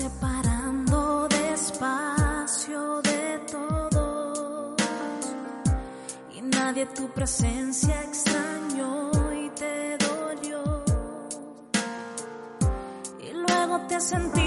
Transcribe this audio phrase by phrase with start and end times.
[0.00, 4.80] separando despacio de todos.
[6.36, 9.10] Y nadie tu presencia extrañó
[9.42, 10.62] y te dolió.
[13.28, 14.39] Y luego te sentí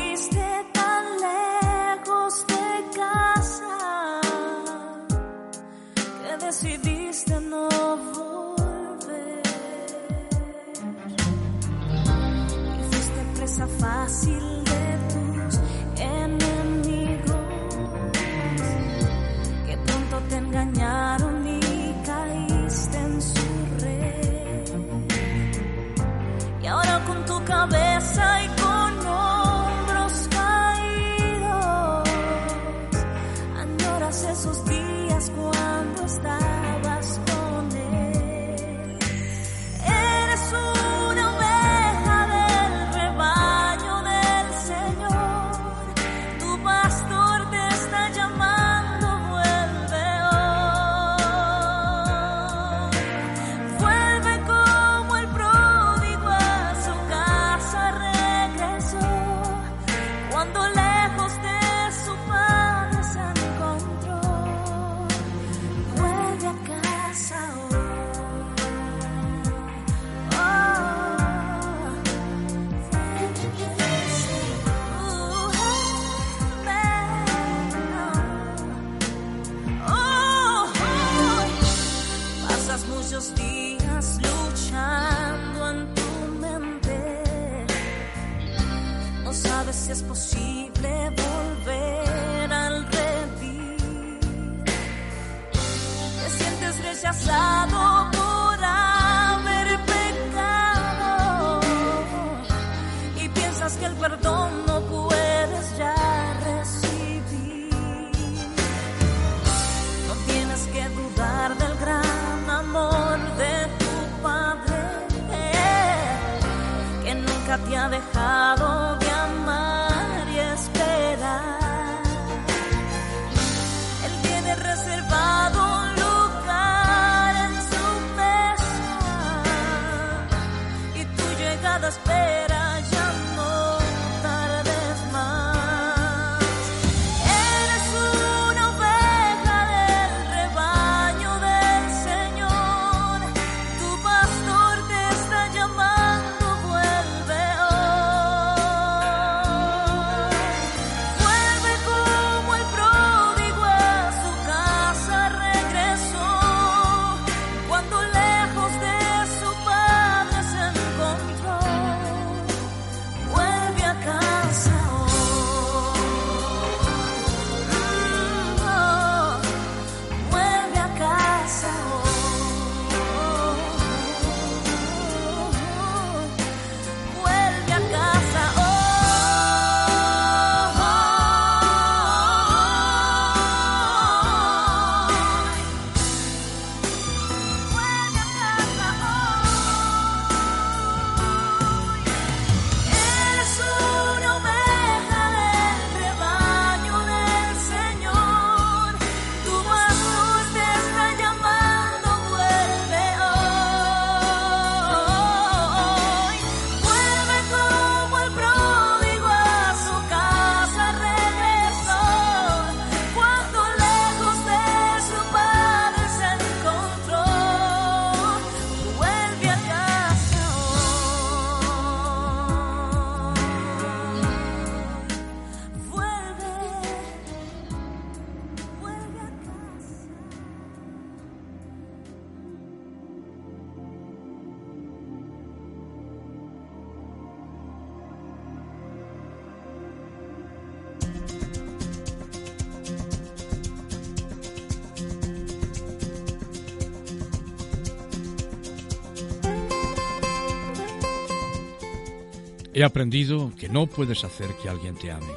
[252.84, 255.32] He aprendido que no puedes hacer que alguien te ame.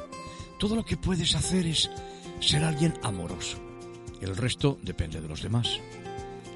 [0.59, 1.89] Todo lo que puedes hacer es
[2.41, 3.57] ser alguien amoroso.
[4.19, 5.79] El resto depende de los demás.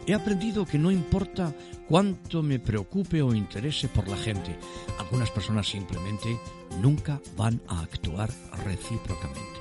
[0.06, 1.56] He aprendido que no importa
[1.88, 4.54] cuánto me preocupe o interese por la gente,
[5.00, 6.38] algunas personas simplemente
[6.82, 8.30] nunca van a actuar
[8.66, 9.60] recíprocamente.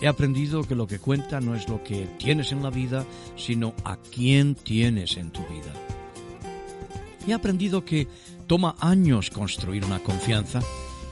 [0.00, 3.06] He aprendido que lo que cuenta no es lo que tienes en la vida,
[3.36, 5.72] sino a quién tienes en tu vida.
[7.26, 8.08] He aprendido que
[8.44, 10.60] toma años construir una confianza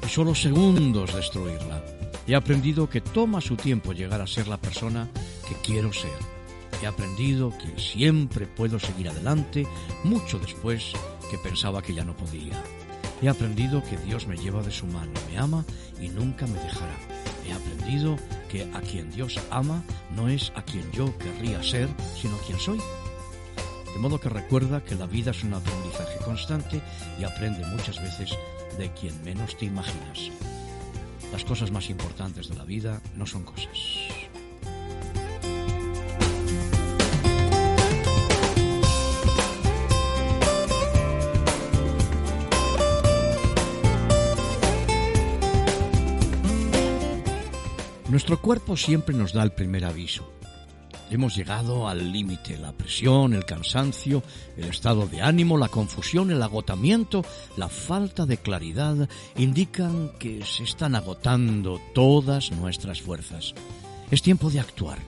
[0.04, 1.82] y solo segundos destruirla.
[2.26, 5.08] He aprendido que toma su tiempo llegar a ser la persona
[5.48, 6.12] que quiero ser.
[6.82, 9.66] He aprendido que siempre puedo seguir adelante
[10.04, 10.92] mucho después
[11.30, 12.62] que pensaba que ya no podía.
[13.20, 15.64] He aprendido que Dios me lleva de su mano, me ama
[16.00, 16.96] y nunca me dejará.
[17.46, 18.16] He aprendido
[18.48, 19.82] que a quien Dios ama
[20.14, 21.88] no es a quien yo querría ser,
[22.20, 22.80] sino quien soy.
[23.94, 26.80] De modo que recuerda que la vida es un aprendizaje constante
[27.20, 28.36] y aprende muchas veces
[28.78, 30.30] de quien menos te imaginas.
[31.30, 33.68] Las cosas más importantes de la vida no son cosas.
[48.12, 50.30] Nuestro cuerpo siempre nos da el primer aviso.
[51.12, 54.22] Hemos llegado al límite, la presión, el cansancio,
[54.56, 57.22] el estado de ánimo, la confusión, el agotamiento,
[57.58, 63.52] la falta de claridad indican que se están agotando todas nuestras fuerzas.
[64.10, 65.00] Es tiempo de actuar.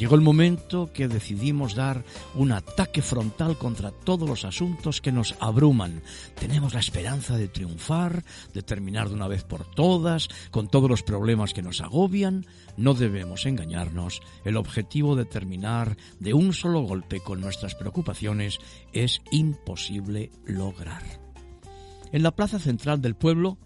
[0.00, 2.04] Llegó el momento que decidimos dar
[2.34, 6.00] un ataque frontal contra todos los asuntos que nos abruman.
[6.38, 8.24] Tenemos la esperanza de triunfar,
[8.54, 12.46] de terminar de una vez por todas, con todos los problemas que nos agobian.
[12.80, 14.22] No debemos engañarnos.
[14.42, 18.58] El objetivo de terminar de un solo golpe con nuestras preocupaciones
[18.94, 21.02] es imposible lograr.
[22.10, 23.58] En la plaza central del pueblo,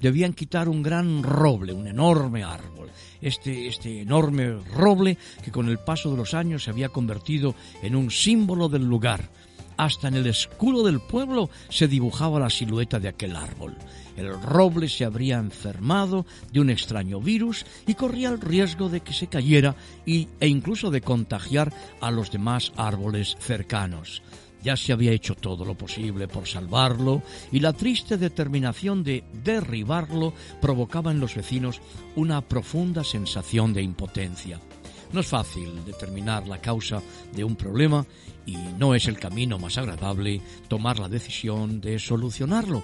[0.00, 2.90] debían quitar un gran roble, un enorme árbol.
[3.20, 7.54] Este, este enorme roble que con el paso de los años se había convertido
[7.84, 9.30] en un símbolo del lugar.
[9.76, 13.76] Hasta en el escudo del pueblo se dibujaba la silueta de aquel árbol.
[14.16, 19.12] El roble se habría enfermado de un extraño virus y corría el riesgo de que
[19.12, 24.22] se cayera y, e incluso de contagiar a los demás árboles cercanos.
[24.62, 30.32] Ya se había hecho todo lo posible por salvarlo y la triste determinación de derribarlo
[30.60, 31.80] provocaba en los vecinos
[32.16, 34.60] una profunda sensación de impotencia.
[35.12, 37.00] No es fácil determinar la causa
[37.32, 38.04] de un problema
[38.44, 42.82] y no es el camino más agradable tomar la decisión de solucionarlo.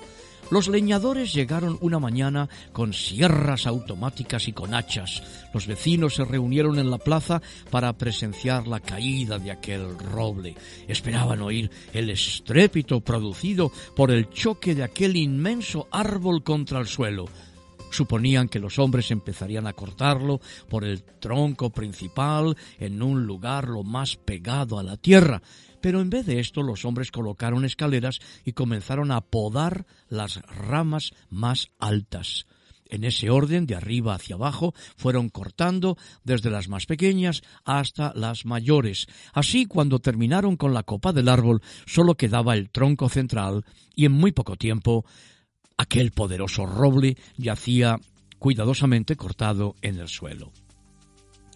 [0.52, 5.23] Los leñadores llegaron una mañana con sierras automáticas y con hachas.
[5.54, 7.40] Los vecinos se reunieron en la plaza
[7.71, 10.54] para presenciar la caída de aquel roble.
[10.87, 17.25] Esperaban oír el estrépito producido por el choque de aquel inmenso árbol contra el suelo.
[17.90, 23.85] Suponían que los hombres empezarían a cortarlo por el tronco principal en un lugar lo
[23.85, 25.40] más pegado a la tierra.
[25.82, 31.12] Pero en vez de esto los hombres colocaron escaleras y comenzaron a podar las ramas
[31.28, 32.46] más altas.
[32.88, 38.44] En ese orden, de arriba hacia abajo, fueron cortando desde las más pequeñas hasta las
[38.44, 39.06] mayores.
[39.32, 43.64] Así, cuando terminaron con la copa del árbol, solo quedaba el tronco central
[43.96, 45.04] y en muy poco tiempo
[45.78, 47.98] aquel poderoso roble yacía
[48.38, 50.52] cuidadosamente cortado en el suelo.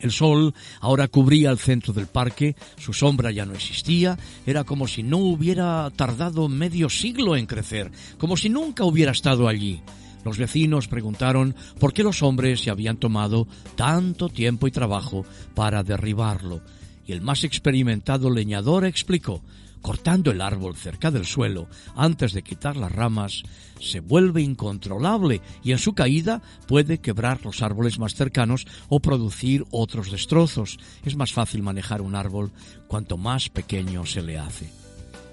[0.01, 4.87] El sol ahora cubría el centro del parque, su sombra ya no existía, era como
[4.87, 9.81] si no hubiera tardado medio siglo en crecer, como si nunca hubiera estado allí.
[10.25, 15.25] Los vecinos preguntaron por qué los hombres se habían tomado tanto tiempo y trabajo
[15.55, 16.61] para derribarlo,
[17.07, 19.43] y el más experimentado leñador explicó
[19.87, 23.45] cortando el árbol cerca del suelo antes de quitar las ramas,
[23.79, 29.65] se vuelve incontrolable y en su caída puede quebrar los árboles más cercanos o producir
[29.71, 30.81] otros destrozos.
[31.05, 32.51] Es más fácil manejar un árbol
[32.89, 34.69] cuanto más pequeño se le hace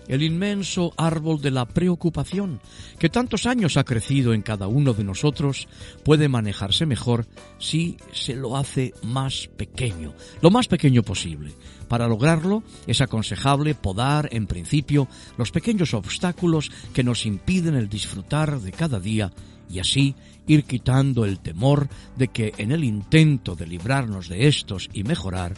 [0.07, 2.59] el inmenso árbol de la preocupación,
[2.99, 5.67] que tantos años ha crecido en cada uno de nosotros,
[6.03, 7.25] puede manejarse mejor
[7.57, 11.53] si se lo hace más pequeño, lo más pequeño posible.
[11.87, 18.59] Para lograrlo es aconsejable podar, en principio, los pequeños obstáculos que nos impiden el disfrutar
[18.59, 19.31] de cada día
[19.69, 20.15] y así
[20.47, 21.87] ir quitando el temor
[22.17, 25.55] de que en el intento de librarnos de estos y mejorar,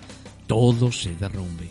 [0.47, 1.69] todo se derrumbe.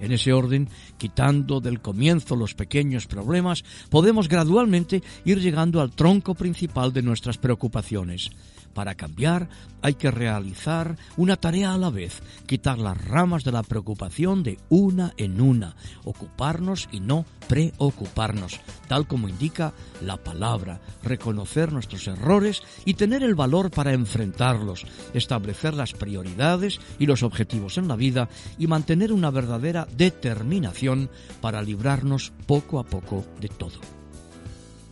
[0.00, 6.34] En ese orden, quitando del comienzo los pequeños problemas, podemos gradualmente ir llegando al tronco
[6.34, 8.30] principal de nuestras preocupaciones.
[8.74, 9.48] Para cambiar
[9.82, 14.58] hay que realizar una tarea a la vez, quitar las ramas de la preocupación de
[14.68, 19.72] una en una, ocuparnos y no preocuparnos, tal como indica
[20.02, 27.06] la palabra, reconocer nuestros errores y tener el valor para enfrentarlos, establecer las prioridades y
[27.06, 31.10] los objetivos en la vida y mantener una verdadera determinación
[31.40, 33.80] para librarnos poco a poco de todo.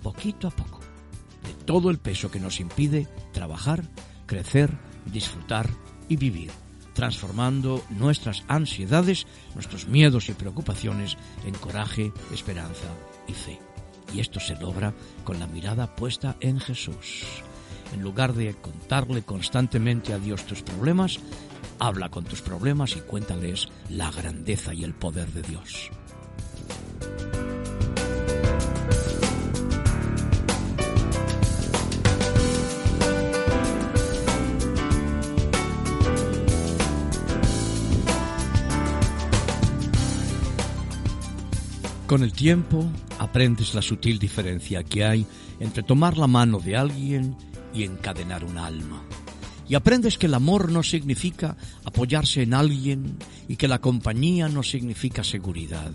[0.03, 0.81] Poquito a poco,
[1.47, 3.85] de todo el peso que nos impide trabajar,
[4.27, 4.71] crecer,
[5.07, 5.69] disfrutar
[6.09, 6.51] y vivir
[6.97, 12.89] transformando nuestras ansiedades, nuestros miedos y preocupaciones en coraje, esperanza
[13.29, 13.61] y fe.
[14.15, 17.25] Y esto se logra con la mirada puesta en Jesús.
[17.93, 21.21] En lugar de contarle constantemente a Dios tus problemas,
[21.79, 25.91] habla con tus problemas y cuéntales la grandeza y el poder de Dios.
[42.07, 45.27] Con el tiempo aprendes la sutil diferencia que hay
[45.59, 47.37] entre tomar la mano de alguien
[47.75, 49.03] y encadenar un alma.
[49.69, 53.17] Y aprendes que el amor no significa apoyarse en alguien
[53.49, 55.91] y que la compañía no significa seguridad.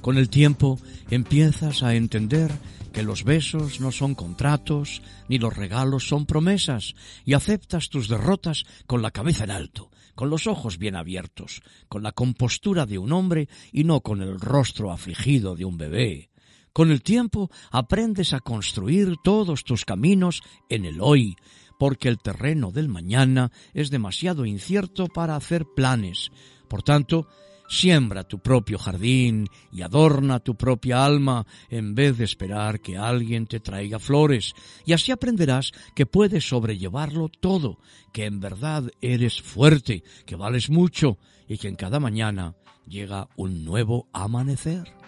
[0.00, 0.78] Con el tiempo
[1.10, 2.52] empiezas a entender
[2.92, 8.66] que los besos no son contratos, ni los regalos son promesas, y aceptas tus derrotas
[8.86, 13.12] con la cabeza en alto, con los ojos bien abiertos, con la compostura de un
[13.12, 16.30] hombre y no con el rostro afligido de un bebé.
[16.72, 21.36] Con el tiempo aprendes a construir todos tus caminos en el hoy,
[21.78, 26.30] porque el terreno del mañana es demasiado incierto para hacer planes.
[26.68, 27.26] Por tanto,
[27.70, 33.46] Siembra tu propio jardín y adorna tu propia alma en vez de esperar que alguien
[33.46, 37.78] te traiga flores, y así aprenderás que puedes sobrellevarlo todo,
[38.12, 42.56] que en verdad eres fuerte, que vales mucho y que en cada mañana
[42.88, 44.99] llega un nuevo amanecer.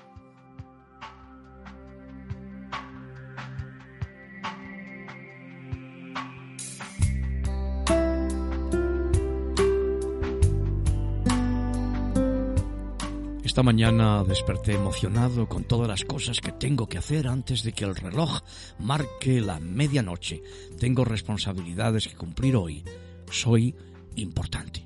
[13.62, 17.85] Esta mañana desperté emocionado con todas las cosas que tengo que hacer antes de que
[17.85, 18.40] el reloj
[18.81, 20.42] marque la medianoche.
[20.81, 22.83] Tengo responsabilidades que cumplir hoy.
[23.31, 23.73] Soy
[24.16, 24.85] importante.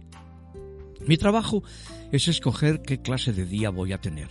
[1.07, 1.63] Mi trabajo
[2.13, 4.29] es escoger qué clase de día voy a tener.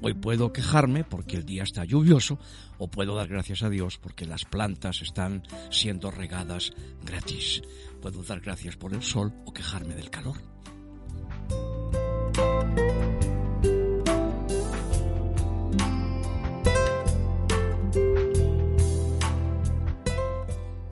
[0.00, 2.38] Hoy puedo quejarme porque el día está lluvioso
[2.78, 6.72] o puedo dar gracias a Dios porque las plantas están siendo regadas
[7.04, 7.60] gratis.
[8.00, 10.38] Puedo dar gracias por el sol o quejarme del calor.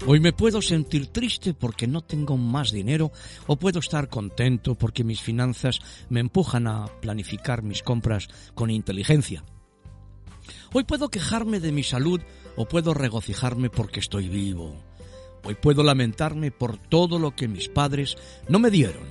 [0.04, 3.12] Hoy me puedo sentir triste porque no tengo más dinero
[3.46, 5.78] o puedo estar contento porque mis finanzas
[6.08, 9.44] me empujan a planificar mis compras con inteligencia.
[10.72, 12.20] Hoy puedo quejarme de mi salud
[12.56, 14.74] o puedo regocijarme porque estoy vivo.
[15.44, 18.16] Hoy puedo lamentarme por todo lo que mis padres
[18.48, 19.06] no me dieron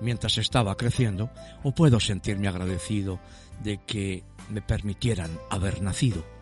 [0.00, 1.28] mientras estaba creciendo
[1.62, 3.20] o puedo sentirme agradecido
[3.62, 6.39] de que me permitieran haber nacido.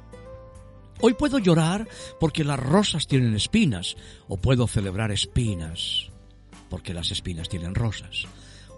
[1.00, 1.88] Hoy puedo llorar
[2.18, 6.10] porque las rosas tienen espinas, o puedo celebrar espinas
[6.68, 8.26] porque las espinas tienen rosas.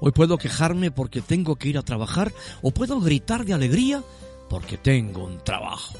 [0.00, 4.02] Hoy puedo quejarme porque tengo que ir a trabajar, o puedo gritar de alegría
[4.48, 5.94] porque tengo un trabajo.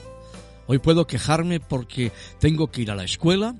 [0.67, 3.55] Hoy puedo quejarme porque tengo que ir a la escuela,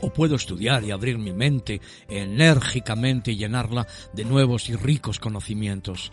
[0.00, 6.12] o puedo estudiar y abrir mi mente enérgicamente y llenarla de nuevos y ricos conocimientos.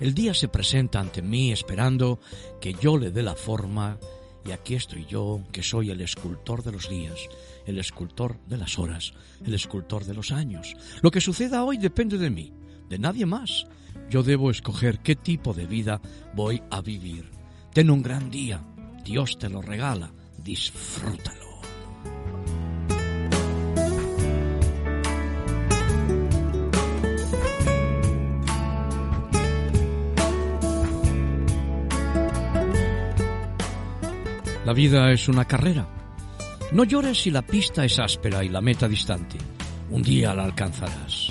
[0.00, 2.20] El día se presenta ante mí esperando
[2.60, 3.98] que yo le dé la forma
[4.44, 7.28] y aquí estoy yo, que soy el escultor de los días,
[7.66, 9.12] el escultor de las horas,
[9.44, 10.74] el escultor de los años.
[11.00, 12.52] Lo que suceda hoy depende de mí,
[12.88, 13.66] de nadie más.
[14.10, 16.00] Yo debo escoger qué tipo de vida
[16.34, 17.30] voy a vivir.
[17.72, 18.64] Ten un gran día,
[19.04, 21.41] Dios te lo regala, disfrútalo.
[34.72, 35.86] La vida es una carrera.
[36.72, 39.36] No llores si la pista es áspera y la meta distante.
[39.90, 41.28] Un día la alcanzarás.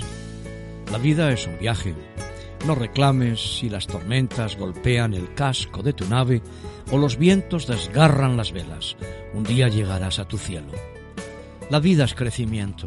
[0.92, 1.92] La vida es un viaje.
[2.68, 6.40] No reclames si las tormentas golpean el casco de tu nave
[6.92, 8.96] o los vientos desgarran las velas.
[9.34, 10.70] Un día llegarás a tu cielo.
[11.68, 12.86] La vida es crecimiento.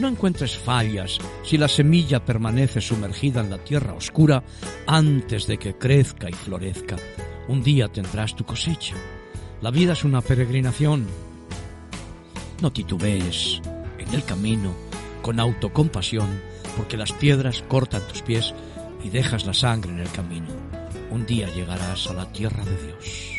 [0.00, 4.44] No encuentres fallas si la semilla permanece sumergida en la tierra oscura
[4.86, 6.96] antes de que crezca y florezca.
[7.48, 8.96] Un día tendrás tu cosecha.
[9.64, 11.06] La vida es una peregrinación.
[12.60, 13.62] No titubees
[13.96, 14.74] en el camino,
[15.22, 16.28] con autocompasión,
[16.76, 18.52] porque las piedras cortan tus pies
[19.02, 20.48] y dejas la sangre en el camino.
[21.10, 23.33] Un día llegarás a la tierra de Dios.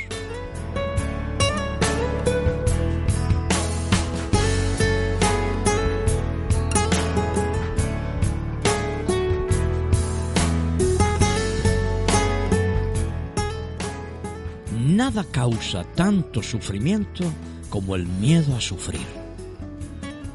[15.06, 17.32] Nada causa tanto sufrimiento
[17.70, 19.06] como el miedo a sufrir.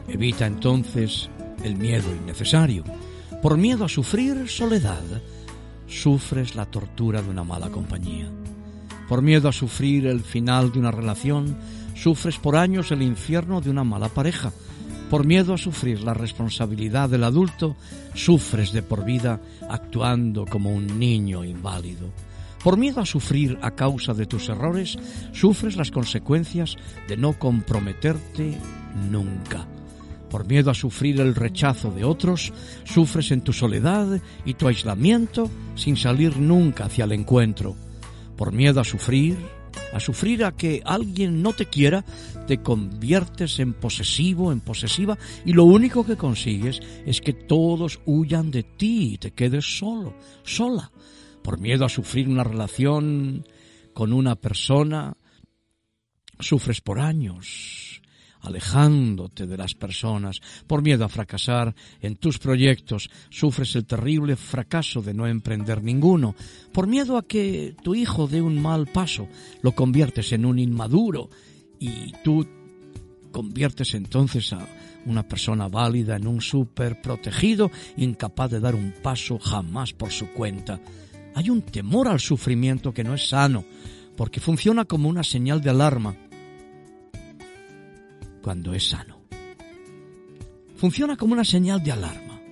[0.06, 1.28] Evita entonces
[1.64, 2.84] el miedo innecesario.
[3.42, 5.02] Por miedo a sufrir soledad,
[5.88, 8.30] sufres la tortura de una mala compañía.
[9.08, 11.56] Por miedo a sufrir el final de una relación,
[11.96, 14.52] sufres por años el infierno de una mala pareja.
[15.10, 17.74] Por miedo a sufrir la responsabilidad del adulto,
[18.14, 22.29] sufres de por vida actuando como un niño inválido.
[22.62, 24.98] Por miedo a sufrir a causa de tus errores,
[25.32, 26.76] sufres las consecuencias
[27.08, 28.58] de no comprometerte
[29.10, 29.66] nunca.
[30.28, 32.52] Por miedo a sufrir el rechazo de otros,
[32.84, 37.76] sufres en tu soledad y tu aislamiento sin salir nunca hacia el encuentro.
[38.36, 39.38] Por miedo a sufrir,
[39.94, 42.04] a sufrir a que alguien no te quiera,
[42.46, 48.50] te conviertes en posesivo, en posesiva, y lo único que consigues es que todos huyan
[48.50, 50.92] de ti y te quedes solo, sola
[51.42, 53.44] por miedo a sufrir una relación
[53.92, 55.16] con una persona,
[56.38, 58.00] sufres por años,
[58.40, 65.02] alejándote de las personas, por miedo a fracasar en tus proyectos, sufres el terrible fracaso
[65.02, 66.34] de no emprender ninguno,
[66.72, 69.28] por miedo a que tu hijo dé un mal paso,
[69.62, 71.28] lo conviertes en un inmaduro
[71.78, 72.46] y tú
[73.30, 74.66] conviertes entonces a
[75.06, 80.28] una persona válida en un súper protegido, incapaz de dar un paso jamás por su
[80.28, 80.80] cuenta.
[81.40, 83.64] Hay un temor al sufrimiento que no es sano,
[84.14, 86.14] porque funciona como una señal de alarma
[88.42, 89.22] cuando es sano.
[90.76, 92.42] Funciona como una señal de alarma.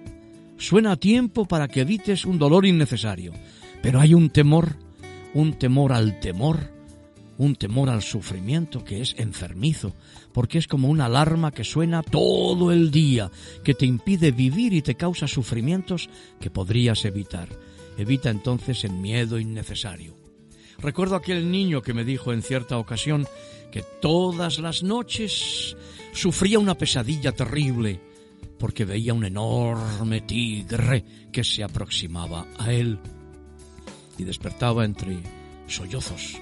[0.57, 3.35] Suena a tiempo para que evites un dolor innecesario,
[3.83, 4.79] pero hay un temor,
[5.35, 6.73] un temor al temor,
[7.37, 9.93] un temor al sufrimiento que es enfermizo,
[10.33, 13.31] porque es como una alarma que suena todo el día,
[13.63, 16.09] que te impide vivir y te causa sufrimientos
[16.41, 17.51] que podrías evitar.
[17.99, 20.15] Evita entonces el miedo innecesario.
[20.79, 23.27] Recuerdo aquel niño que me dijo en cierta ocasión
[23.73, 25.77] que todas las noches
[26.13, 28.01] sufría una pesadilla terrible
[28.57, 33.01] porque veía un enorme tigre que se aproximaba a él
[34.17, 35.19] y despertaba entre
[35.67, 36.39] sollozos.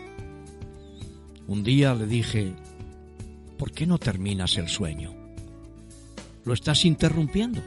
[1.46, 2.52] Un día le dije,
[3.56, 5.14] ¿por qué no terminas el sueño?
[6.44, 7.62] Lo estás interrumpiendo.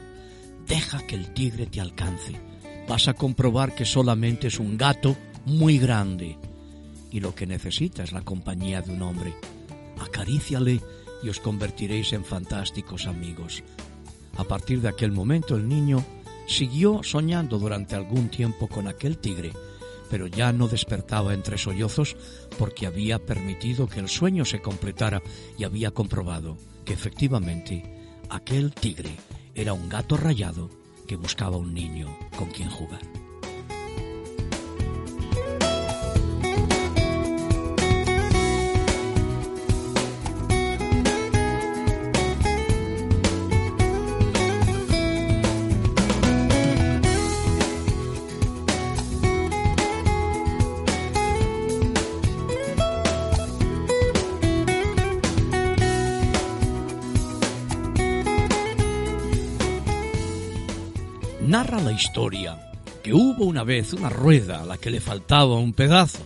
[0.68, 2.49] Deja que el tigre te alcance
[2.90, 6.36] vas a comprobar que solamente es un gato muy grande
[7.12, 9.32] y lo que necesita es la compañía de un hombre.
[10.00, 10.80] Acaríciale
[11.22, 13.62] y os convertiréis en fantásticos amigos.
[14.36, 16.04] A partir de aquel momento el niño
[16.48, 19.52] siguió soñando durante algún tiempo con aquel tigre,
[20.10, 22.16] pero ya no despertaba entre sollozos
[22.58, 25.22] porque había permitido que el sueño se completara
[25.56, 27.84] y había comprobado que efectivamente
[28.30, 29.14] aquel tigre
[29.54, 30.79] era un gato rayado
[31.10, 32.06] que buscaba un niño
[32.38, 33.19] con quien jugar.
[63.02, 66.18] Que hubo una vez una rueda a la que le faltaba un pedazo,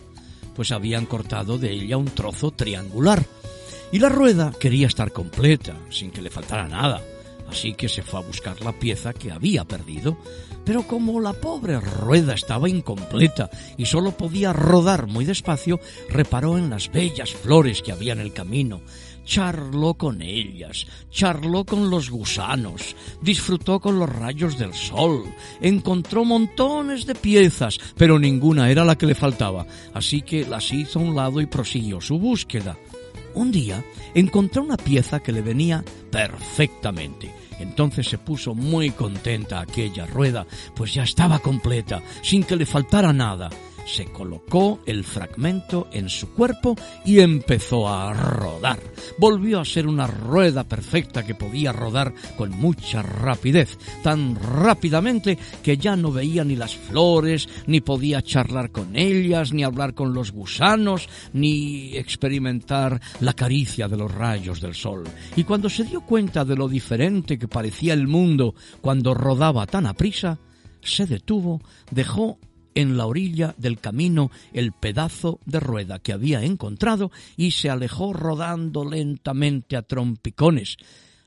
[0.55, 3.25] pues habían cortado de ella un trozo triangular,
[3.93, 7.03] y la rueda quería estar completa, sin que le faltara nada,
[7.49, 10.17] así que se fue a buscar la pieza que había perdido,
[10.65, 16.71] pero como la pobre rueda estaba incompleta y solo podía rodar muy despacio, reparó en
[16.71, 18.81] las bellas flores que había en el camino,
[19.25, 25.25] charló con ellas, charló con los gusanos, disfrutó con los rayos del sol,
[25.61, 30.99] encontró montones de piezas, pero ninguna era la que le faltaba, así que las hizo
[30.99, 32.77] a un lado y prosiguió su búsqueda.
[33.35, 33.85] Un día
[34.15, 37.35] encontró una pieza que le venía perfectamente.
[37.59, 43.13] Entonces se puso muy contenta aquella rueda, pues ya estaba completa, sin que le faltara
[43.13, 43.51] nada.
[43.87, 48.79] Se colocó el fragmento en su cuerpo y empezó a rodar.
[49.19, 55.77] Volvió a ser una rueda perfecta que podía rodar con mucha rapidez, tan rápidamente que
[55.77, 60.33] ya no veía ni las flores, ni podía charlar con ellas, ni hablar con los
[60.33, 65.05] gusanos, ni experimentar la caricia de los rayos del sol.
[65.37, 69.87] Y cuando se dio cuenta de lo diferente que parecía el mundo cuando rodaba tan
[69.87, 70.39] aprisa,
[70.83, 72.39] se detuvo, dejó
[72.75, 78.13] en la orilla del camino el pedazo de rueda que había encontrado y se alejó
[78.13, 80.77] rodando lentamente a trompicones.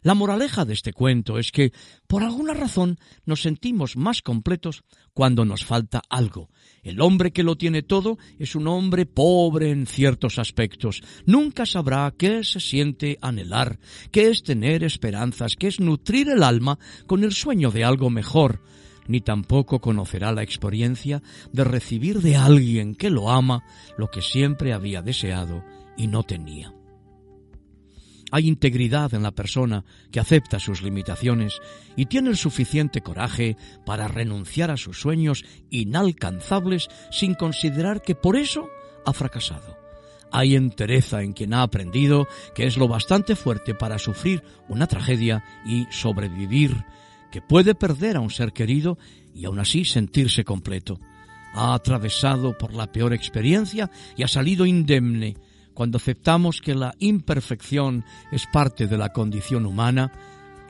[0.04, 1.74] La moraleja de este cuento es que,
[2.08, 4.84] por alguna razón, nos sentimos más completos
[5.14, 6.50] cuando nos falta algo.
[6.84, 11.02] El hombre que lo tiene todo es un hombre pobre en ciertos aspectos.
[11.26, 13.80] Nunca sabrá qué se siente anhelar,
[14.12, 18.62] qué es tener esperanzas, qué es nutrir el alma con el sueño de algo mejor
[19.08, 23.64] ni tampoco conocerá la experiencia de recibir de alguien que lo ama
[23.98, 25.64] lo que siempre había deseado
[25.98, 26.74] y no tenía.
[28.32, 31.62] Hay integridad en la persona que acepta sus limitaciones
[31.96, 38.36] y tiene el suficiente coraje para renunciar a sus sueños inalcanzables sin considerar que por
[38.36, 38.70] eso
[39.06, 39.78] ha fracasado.
[40.30, 45.44] Hay entereza en quien ha aprendido que es lo bastante fuerte para sufrir una tragedia
[45.66, 46.84] y sobrevivir
[47.32, 48.98] que puede perder a un ser querido
[49.34, 51.00] y aún así sentirse completo.
[51.54, 55.38] Ha atravesado por la peor experiencia y ha salido indemne.
[55.74, 60.12] Cuando aceptamos que la imperfección es parte de la condición humana,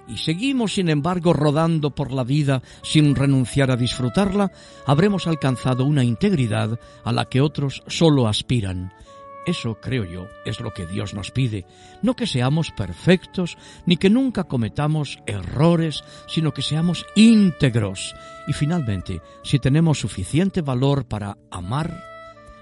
[0.07, 4.51] y seguimos, sin embargo, rodando por la vida sin renunciar a disfrutarla,
[4.85, 8.93] habremos alcanzado una integridad a la que otros solo aspiran
[9.47, 11.65] eso, creo yo, es lo que Dios nos pide.
[12.01, 18.13] No que seamos perfectos, ni que nunca cometamos errores, sino que seamos íntegros.
[18.47, 22.03] Y finalmente, si tenemos suficiente valor para amar,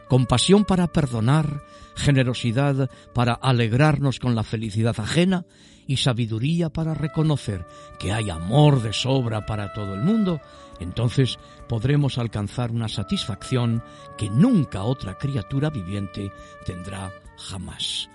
[0.07, 1.63] compasión para perdonar,
[1.95, 5.45] generosidad para alegrarnos con la felicidad ajena
[5.87, 7.67] y sabiduría para reconocer
[7.99, 10.41] que hay amor de sobra para todo el mundo,
[10.79, 13.83] entonces podremos alcanzar una satisfacción
[14.17, 16.31] que nunca otra criatura viviente
[16.65, 18.09] tendrá jamás.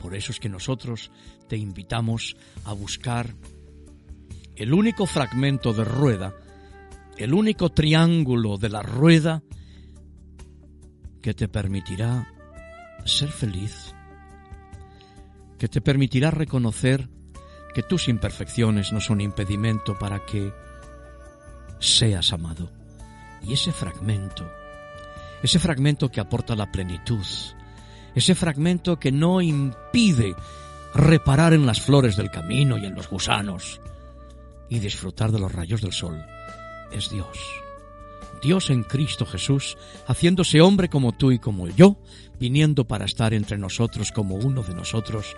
[0.00, 1.10] Por eso es que nosotros
[1.48, 3.34] te invitamos a buscar
[4.54, 6.34] el único fragmento de rueda,
[7.16, 9.42] el único triángulo de la rueda
[11.22, 12.32] que te permitirá
[13.04, 13.94] ser feliz,
[15.58, 17.08] que te permitirá reconocer
[17.76, 20.50] que tus imperfecciones no son impedimento para que
[21.78, 22.70] seas amado.
[23.42, 24.50] Y ese fragmento,
[25.42, 27.26] ese fragmento que aporta la plenitud,
[28.14, 30.34] ese fragmento que no impide
[30.94, 33.82] reparar en las flores del camino y en los gusanos
[34.70, 36.24] y disfrutar de los rayos del sol,
[36.90, 37.38] es Dios.
[38.40, 41.98] Dios en Cristo Jesús, haciéndose hombre como tú y como yo,
[42.40, 45.36] viniendo para estar entre nosotros como uno de nosotros,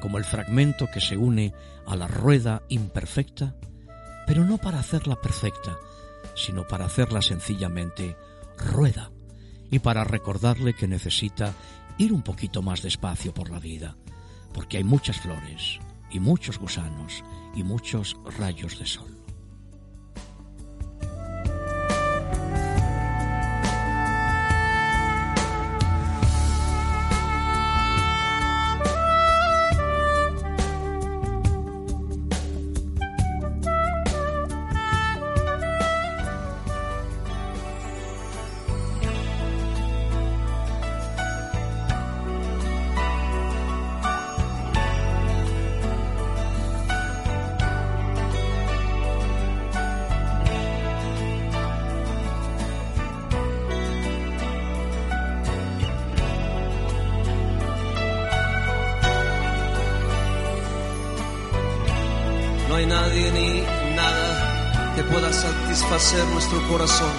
[0.00, 1.52] como el fragmento que se une
[1.86, 3.54] a la rueda imperfecta
[4.28, 5.78] pero no para hacerla perfecta,
[6.34, 8.14] sino para hacerla sencillamente
[8.58, 9.10] rueda
[9.70, 11.54] y para recordarle que necesita
[11.96, 13.96] ir un poquito más despacio por la vida,
[14.52, 15.80] porque hay muchas flores
[16.10, 19.17] y muchos gusanos y muchos rayos de sol.
[65.32, 67.12] Satisfacer nuestro corazón,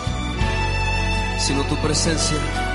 [1.40, 2.69] sino tu presencia.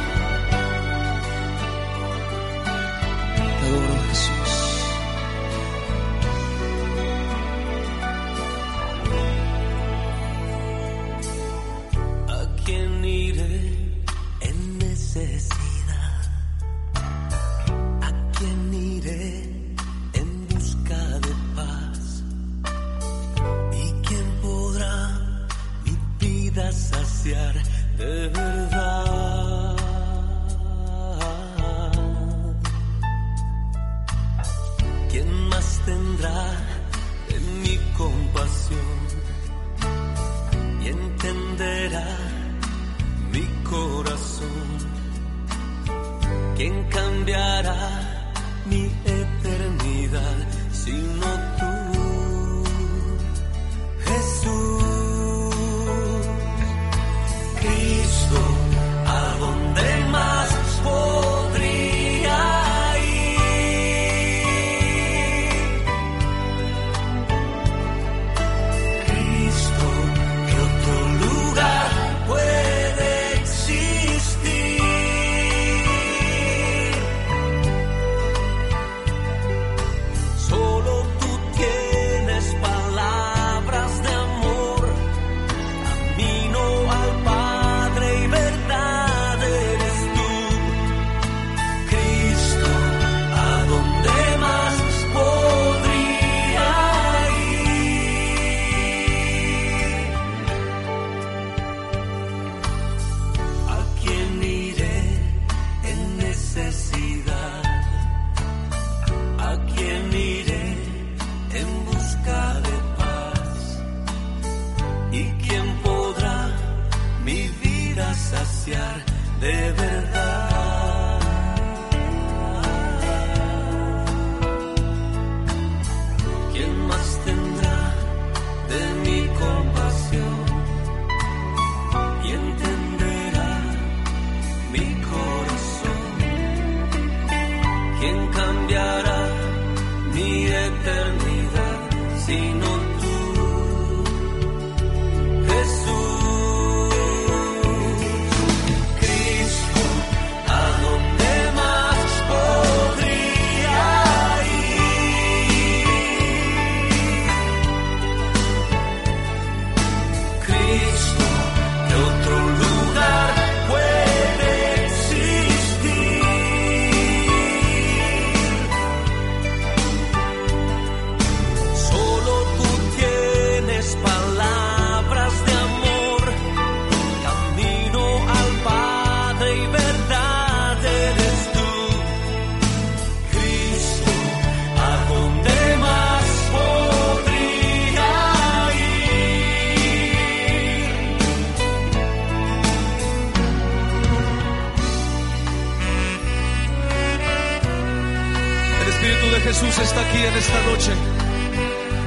[199.75, 200.93] Jesús está aquí en esta noche.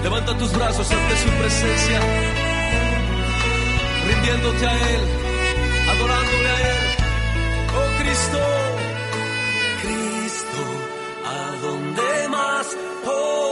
[0.04, 2.00] Levanta tus brazos ante su presencia,
[4.08, 5.02] rindiéndote a Él,
[5.90, 6.88] adorándole a Él.
[7.76, 8.40] Oh Cristo,
[9.82, 10.64] Cristo,
[11.26, 12.68] ¿a dónde más
[13.04, 13.47] podría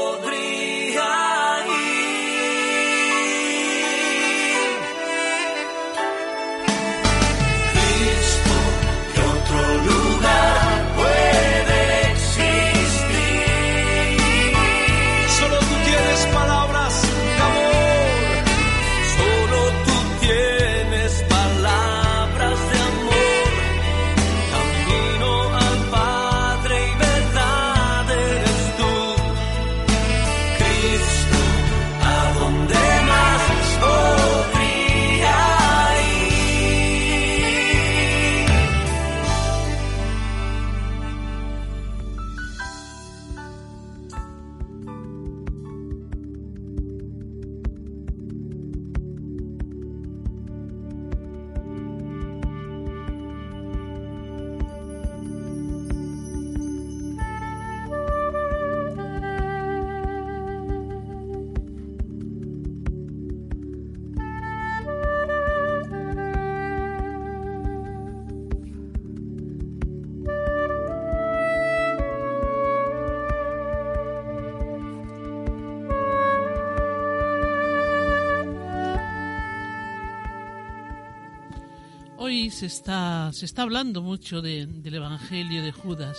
[82.69, 86.17] se está, se está hablando mucho de- del Evangelio de Judas.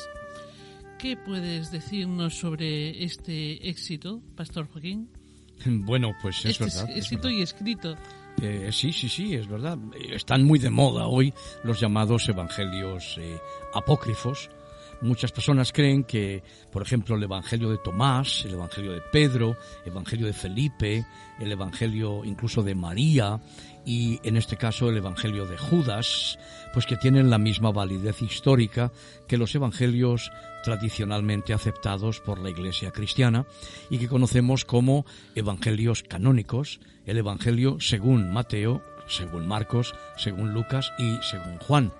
[0.99, 5.09] ¿Qué puedes decirnos sobre este éxito, Pastor Joaquín?
[5.67, 6.91] Bueno, pues es este verdad.
[6.91, 7.97] es éxito y escrito.
[8.43, 9.79] Eh, sí, sí, sí, es verdad.
[10.11, 11.33] Están muy de moda hoy
[11.65, 13.39] los llamados evangelios eh,
[13.75, 14.51] apócrifos.
[15.03, 19.93] Muchas personas creen que, por ejemplo, el Evangelio de Tomás, el Evangelio de Pedro, el
[19.93, 21.05] Evangelio de Felipe,
[21.39, 23.41] el Evangelio incluso de María
[23.85, 26.39] y, en este caso, el Evangelio de Judas,
[26.73, 28.91] pues que tienen la misma validez histórica
[29.29, 30.31] que los Evangelios
[30.65, 33.47] tradicionalmente aceptados por la Iglesia cristiana
[33.91, 35.05] y que conocemos como
[35.35, 41.93] Evangelios canónicos, el Evangelio según Mateo, según Marcos, según Lucas y según Juan.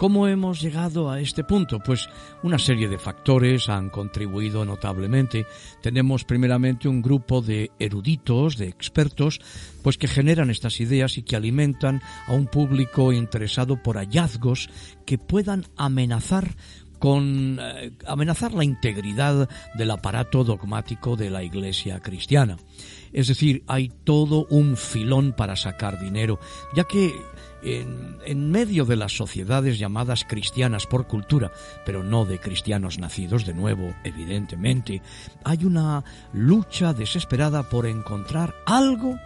[0.00, 1.78] ¿Cómo hemos llegado a este punto?
[1.78, 2.08] Pues
[2.42, 5.44] una serie de factores han contribuido notablemente.
[5.82, 9.42] Tenemos primeramente un grupo de eruditos, de expertos,
[9.82, 14.70] pues que generan estas ideas y que alimentan a un público interesado por hallazgos
[15.04, 16.56] que puedan amenazar
[16.98, 22.56] con eh, amenazar la integridad del aparato dogmático de la Iglesia cristiana.
[23.12, 26.38] Es decir, hay todo un filón para sacar dinero,
[26.74, 27.12] ya que
[27.62, 31.52] en, medio de las sociedades llamadas cristianas por cultura,
[31.84, 35.02] pero no de cristianos nacidos de nuevo, evidentemente,
[35.44, 39.18] hay una lucha desesperada por encontrar algo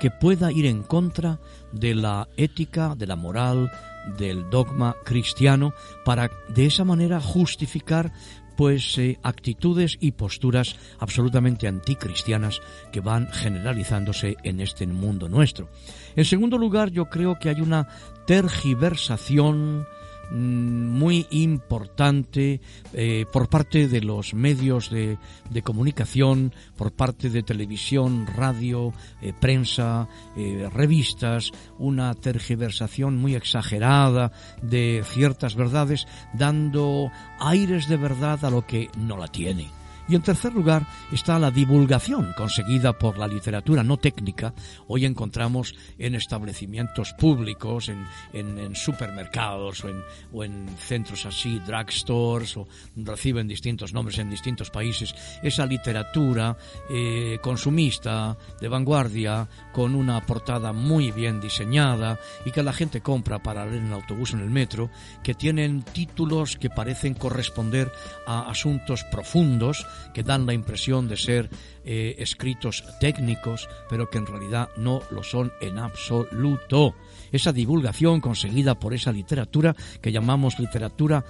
[0.00, 1.38] que pueda ir en contra
[1.72, 3.70] de la ética, de la moral,
[4.18, 5.72] del dogma cristiano,
[6.04, 8.12] para de esa manera justificar
[8.56, 12.60] pues eh, actitudes y posturas absolutamente anticristianas
[12.92, 15.68] que van generalizándose en este mundo nuestro.
[16.16, 17.88] En segundo lugar, yo creo que hay una
[18.26, 19.86] tergiversación
[20.30, 22.60] muy importante
[22.92, 25.18] eh, por parte de los medios de,
[25.62, 35.02] comunicación, por parte de televisión, radio, eh, prensa, eh, revistas, una tergiversación muy exagerada de
[35.04, 39.70] ciertas verdades, dando aires de verdad a lo que no la tiene.
[40.08, 44.54] Y en tercer lugar está la divulgación conseguida por la literatura no técnica.
[44.86, 52.68] Hoy encontramos en establecimientos públicos, en, supermercados o en, o en, centros así, drugstores, o
[52.96, 56.56] reciben distintos nombres en distintos países, esa literatura
[56.88, 63.42] eh, consumista, de vanguardia, con una portada muy bien diseñada y que la gente compra
[63.42, 64.88] para leer en el autobús en el metro,
[65.24, 67.90] que tienen títulos que parecen corresponder
[68.26, 69.84] a asuntos profundos,
[70.14, 71.50] que dan la impresión de ser
[71.84, 76.94] eh, escritos técnicos, pero que en realidad no lo son en absoluto.
[77.32, 81.24] Esa divulgación conseguida por esa literatura que llamamos literatura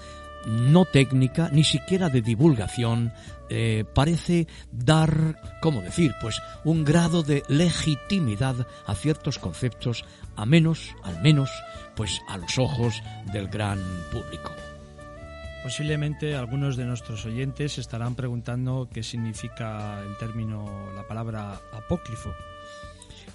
[0.46, 3.12] no técnica, ni siquiera de divulgación,
[3.48, 6.14] eh, parece dar, ¿cómo decir?
[6.20, 10.04] Pues un grado de legitimidad a ciertos conceptos,
[10.36, 11.50] a menos, al menos,
[11.96, 13.02] pues a los ojos
[13.32, 13.80] del gran
[14.12, 14.65] público.
[15.66, 22.32] Posiblemente algunos de nuestros oyentes estarán preguntando qué significa el término, la palabra apócrifo.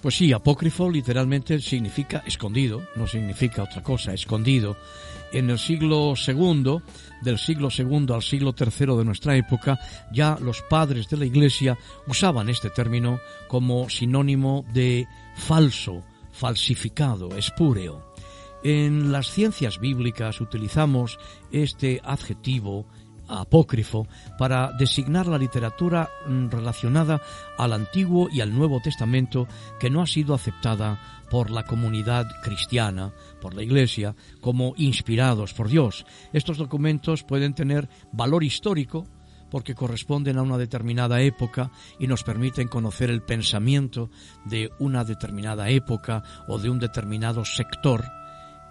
[0.00, 4.78] Pues sí, apócrifo literalmente significa escondido, no significa otra cosa, escondido.
[5.30, 6.78] En el siglo II,
[7.20, 9.78] del siglo II al siglo III de nuestra época,
[10.10, 18.11] ya los padres de la Iglesia usaban este término como sinónimo de falso, falsificado, espúreo.
[18.64, 21.18] En las ciencias bíblicas utilizamos
[21.50, 22.86] este adjetivo
[23.26, 24.06] apócrifo
[24.38, 27.20] para designar la literatura mm, relacionada
[27.58, 29.48] al Antiguo y al Nuevo Testamento
[29.80, 35.68] que no ha sido aceptada por la comunidad cristiana, por la Iglesia, como inspirados por
[35.68, 36.04] Dios.
[36.32, 39.06] Estos documentos pueden tener valor histórico,
[39.50, 44.10] porque corresponden a una determinada época y nos permiten conocer el pensamiento
[44.44, 48.04] de una determinada época o de un determinado sector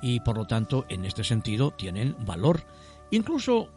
[0.01, 2.65] y por lo tanto en este sentido tienen valor.
[3.11, 3.69] Incluso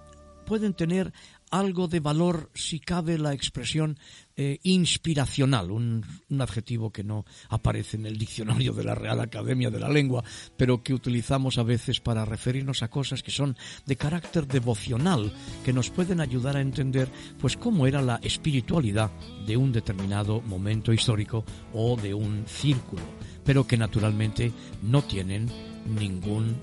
[0.45, 1.13] pueden tener
[1.51, 3.99] algo de valor si cabe la expresión
[4.37, 6.05] eh, inspiracional, un,
[6.41, 10.25] adjetivo que no aparece en el diccionario de la Real Academia de la Lengua,
[10.57, 13.57] pero que utilizamos a veces para referirnos a cosas que son
[13.87, 15.33] de carácter devocional,
[15.65, 17.09] que nos pueden ayudar a entender
[17.41, 19.13] pues cómo era la espiritualidad
[19.47, 23.03] de un determinado momento histórico o de un círculo,
[23.45, 24.51] pero que naturalmente
[24.83, 25.49] no tienen
[25.87, 26.57] ningún,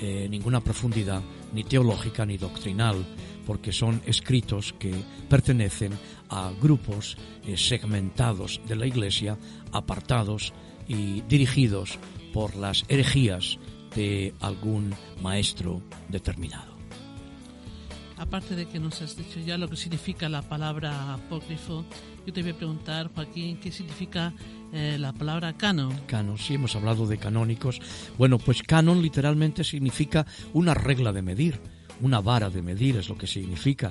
[0.00, 1.22] eh, ninguna profundidad
[1.52, 3.04] ni teológica ni doctrinal,
[3.46, 4.94] porque son escritos que
[5.28, 5.92] pertenecen
[6.28, 7.16] a grupos
[7.46, 9.38] eh, segmentados de la Iglesia,
[9.72, 10.52] apartados
[10.86, 11.98] y dirigidos
[12.32, 13.58] por las herejías
[13.94, 16.76] de algún maestro determinado.
[18.18, 21.84] Aparte de que nos has dicho ya lo que significa la palabra apócrifo,
[22.26, 24.34] yo te voy a preguntar, Joaquín, ¿qué significa
[24.72, 25.92] eh, la palabra canon?
[26.06, 27.80] Canon, sí, hemos hablado de canónicos.
[28.16, 31.60] Bueno, pues canon literalmente significa una regla de medir,
[32.00, 33.90] una vara de medir es lo que significa.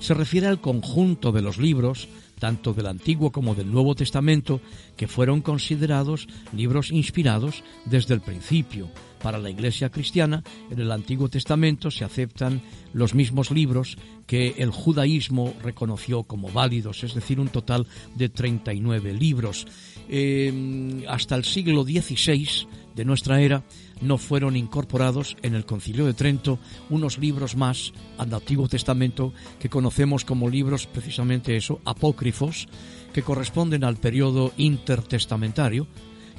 [0.00, 2.08] Se refiere al conjunto de los libros,
[2.38, 4.60] tanto del Antiguo como del Nuevo Testamento,
[4.96, 8.90] que fueron considerados libros inspirados desde el principio
[9.24, 12.60] para la Iglesia cristiana, en el Antiguo Testamento se aceptan
[12.92, 13.96] los mismos libros
[14.26, 19.66] que el judaísmo reconoció como válidos, es decir, un total de 39 libros.
[20.10, 23.64] Em, hasta el siglo XVI de nuestra era
[24.02, 26.58] no fueron incorporados en el Concilio de Trento
[26.90, 32.68] unos libros más al Antiguo Testamento que conocemos como libros precisamente eso, apócrifos,
[33.14, 35.86] que corresponden al periodo intertestamentario,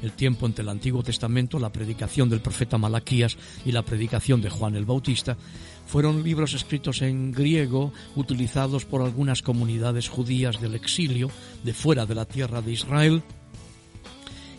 [0.06, 4.49] el tiempo entre el Antiguo Testamento, la predicación del profeta Malaquías y la predicación de
[4.49, 5.36] Juan el Bautista,
[5.88, 11.30] fueron libros escritos en griego, utilizados por algunas comunidades judías del exilio,
[11.64, 13.24] de fuera de la tierra de Israel,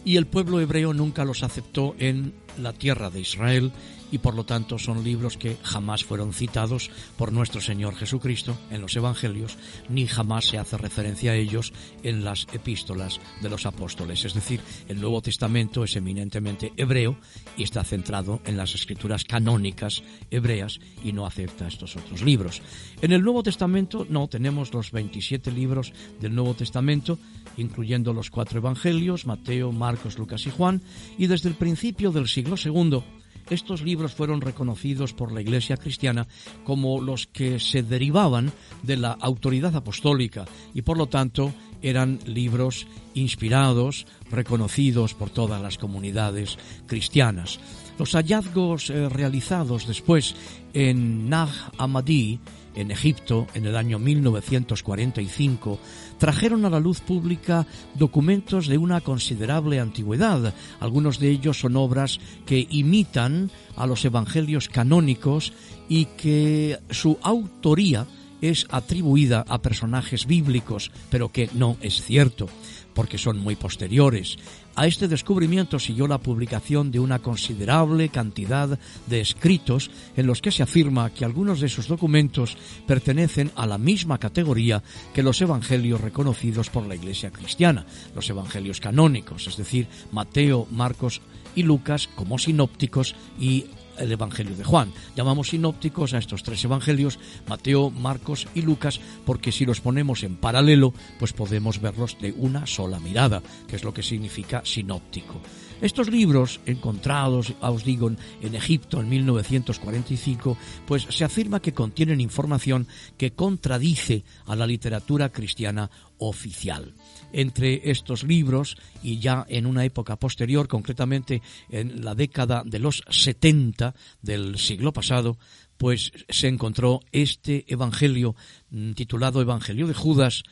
[0.04, 3.72] y el pueblo hebreo nunca los aceptó en la tierra de Israel
[4.10, 8.80] y por lo tanto son libros que jamás fueron citados por nuestro Señor Jesucristo en
[8.80, 9.56] los Evangelios,
[9.88, 14.24] ni jamás se hace referencia a ellos en las epístolas de los apóstoles.
[14.24, 17.16] Es decir, el Nuevo Testamento es eminentemente hebreo
[17.56, 22.62] y está centrado en las escrituras canónicas hebreas y no acepta estos otros libros.
[23.02, 27.18] En el Nuevo Testamento no tenemos los 27 libros del Nuevo Testamento,
[27.56, 30.82] incluyendo los cuatro Evangelios, Mateo, Marcos, Lucas y Juan,
[31.18, 33.02] y desde el principio del siglo II
[33.50, 36.26] estos libros fueron reconocidos por la Iglesia cristiana
[36.64, 42.86] como los que se derivaban de la autoridad apostólica y por lo tanto eran libros
[43.14, 47.60] inspirados, reconocidos por todas las comunidades cristianas.
[47.98, 50.34] Los hallazgos eh, realizados después
[50.74, 52.40] en Nag Hammadi,
[52.74, 55.78] en Egipto, en el año 1945,
[56.18, 60.54] trajeron a la luz pública documentos de una considerable antigüedad.
[60.80, 65.52] Algunos de ellos son obras que imitan a los evangelios canónicos
[65.88, 68.06] y que su autoría
[68.40, 72.48] es atribuida a personajes bíblicos, pero que no es cierto
[72.96, 74.38] porque son muy posteriores.
[74.78, 80.52] A este descubrimiento siguió la publicación de una considerable cantidad de escritos en los que
[80.52, 84.82] se afirma que algunos de esos documentos pertenecen a la misma categoría
[85.14, 91.22] que los evangelios reconocidos por la Iglesia cristiana, los evangelios canónicos, es decir, Mateo, Marcos
[91.54, 93.64] y Lucas como sinópticos y
[93.98, 94.92] el Evangelio de Juan.
[95.14, 97.18] Llamamos sinópticos a estos tres evangelios,
[97.48, 102.66] Mateo, Marcos y Lucas, porque si los ponemos en paralelo, pues podemos verlos de una
[102.66, 105.40] sola mirada, que es lo que significa sinóptico.
[105.82, 108.10] Estos libros, encontrados, os digo,
[108.40, 110.56] en Egipto en 1945,
[110.86, 112.86] pues se afirma que contienen información
[113.18, 116.94] que contradice a la literatura cristiana oficial.
[117.32, 123.04] Entre estos libros, y ya en una época posterior, concretamente en la década de los
[123.10, 125.36] 70 del siglo pasado,
[125.76, 128.34] pues se encontró este Evangelio
[128.70, 130.42] mm, titulado Evangelio de Judas,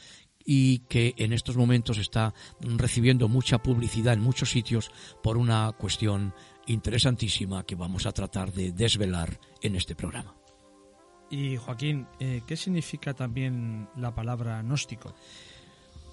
[0.44, 4.90] y que en estos momentos está recibiendo mucha publicidad en muchos sitios
[5.22, 6.34] por una cuestión
[6.66, 10.34] interesantísima que vamos a tratar de desvelar en este programa.
[11.30, 15.14] Y Joaquín, eh, ¿qué significa también la palabra gnóstico?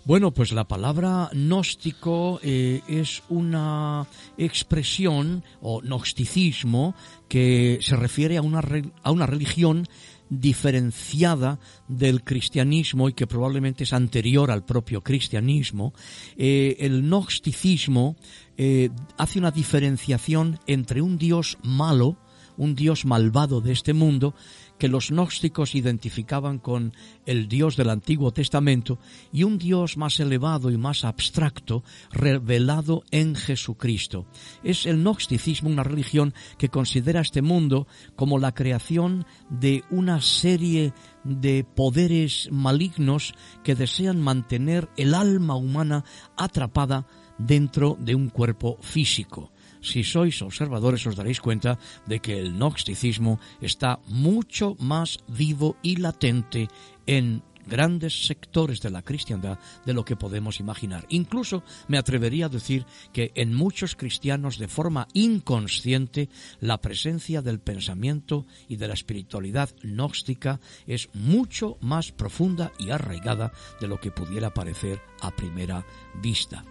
[0.03, 6.95] Bueno, pues la palabra gnóstico eh, es una expresión o gnosticismo
[7.29, 8.63] que se refiere a una,
[9.03, 9.87] a una religión
[10.31, 11.59] diferenciada
[11.89, 15.93] del cristianismo y que probablemente es anterior al propio cristianismo,
[16.37, 18.15] eh, el gnosticismo
[18.57, 22.17] eh, hace una diferenciación entre un Dios malo,
[22.55, 24.33] un Dios malvado de este mundo,
[24.81, 26.95] que los gnósticos identificaban con
[27.27, 28.97] el Dios del Antiguo Testamento
[29.31, 34.25] y un Dios más elevado y más abstracto revelado en Jesucristo.
[34.63, 40.93] Es el gnosticismo una religión que considera este mundo como la creación de una serie
[41.23, 46.05] de poderes malignos que desean mantener el alma humana
[46.35, 47.05] atrapada
[47.37, 49.51] dentro de un cuerpo físico
[49.81, 55.97] si sois observadores os daréis cuenta de que el gnosticismo está mucho más vivo y
[55.97, 56.69] latente
[57.05, 61.05] en grandes sectores de la cristiandad de lo que podemos imaginar.
[61.09, 66.29] Incluso me atrevería a decir que en muchos cristianos de forma inconsciente
[66.59, 73.51] la presencia del pensamiento y de la espiritualidad gnóstica es mucho más profunda y arraigada
[73.79, 75.85] de lo que pudiera parecer a primera
[76.21, 76.63] vista.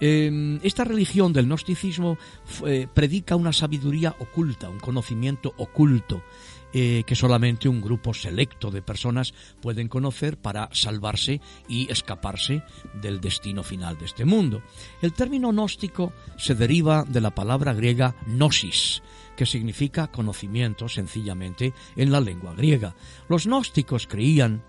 [0.00, 2.18] Em, esta religión del gnosticismo
[2.66, 6.22] eh, predica una sabiduría oculta, un conocimiento oculto,
[6.74, 12.62] eh, que solamente un grupo selecto de personas pueden conocer para salvarse y escaparse
[12.94, 14.62] del destino final de este mundo.
[15.02, 19.02] El término gnóstico se deriva de la palabra griega gnosis,
[19.36, 22.94] que significa conocimiento sencillamente en la lengua griega.
[23.28, 24.64] Los gnósticos creían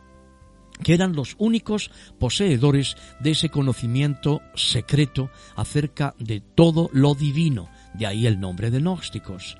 [0.83, 8.05] que eran los únicos poseedores de ese conocimiento secreto acerca de todo lo divino, de
[8.05, 9.57] ahí el nombre de gnósticos.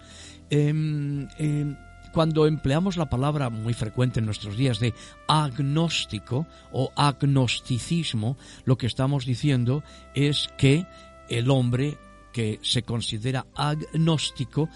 [0.50, 1.76] Em, em,
[2.14, 4.94] cuando empleamos la palabra muy frecuente en nuestros días de
[5.28, 10.86] agnóstico o agnosticismo, lo que estamos diciendo es que
[11.28, 11.98] el hombre
[12.32, 14.70] que se considera agnóstico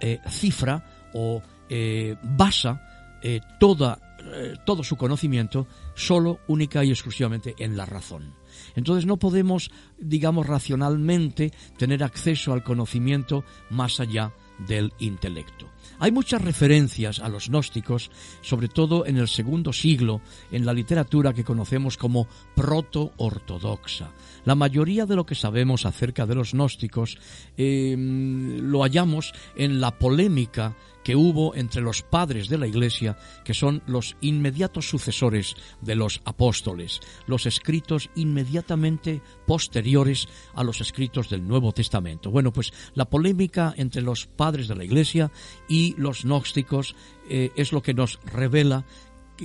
[0.00, 0.82] eh, cifra
[1.12, 7.86] o eh, basa eh, toda eh, todo su conocimiento solo, única y exclusivamente en la
[7.86, 8.34] razón.
[8.74, 14.32] Entonces no podemos, digamos, racionalmente tener acceso al conocimiento más allá
[14.66, 15.70] del intelecto.
[15.98, 18.10] Hay muchas referencias a los gnósticos,
[18.40, 24.12] sobre todo en el segundo siglo, en la literatura que conocemos como proto-ortodoxa.
[24.44, 27.18] La mayoría de lo que sabemos acerca de los gnósticos
[27.56, 30.74] em, lo hallamos en la polémica
[31.10, 36.22] que hubo entre los padres de la Iglesia, que son los inmediatos sucesores de los
[36.24, 42.30] apóstoles, los escritos inmediatamente posteriores a los escritos del Nuevo Testamento.
[42.30, 45.32] Bueno, pues la polémica entre los padres de la Iglesia
[45.68, 46.94] y los gnósticos
[47.28, 48.84] eh, es lo que nos revela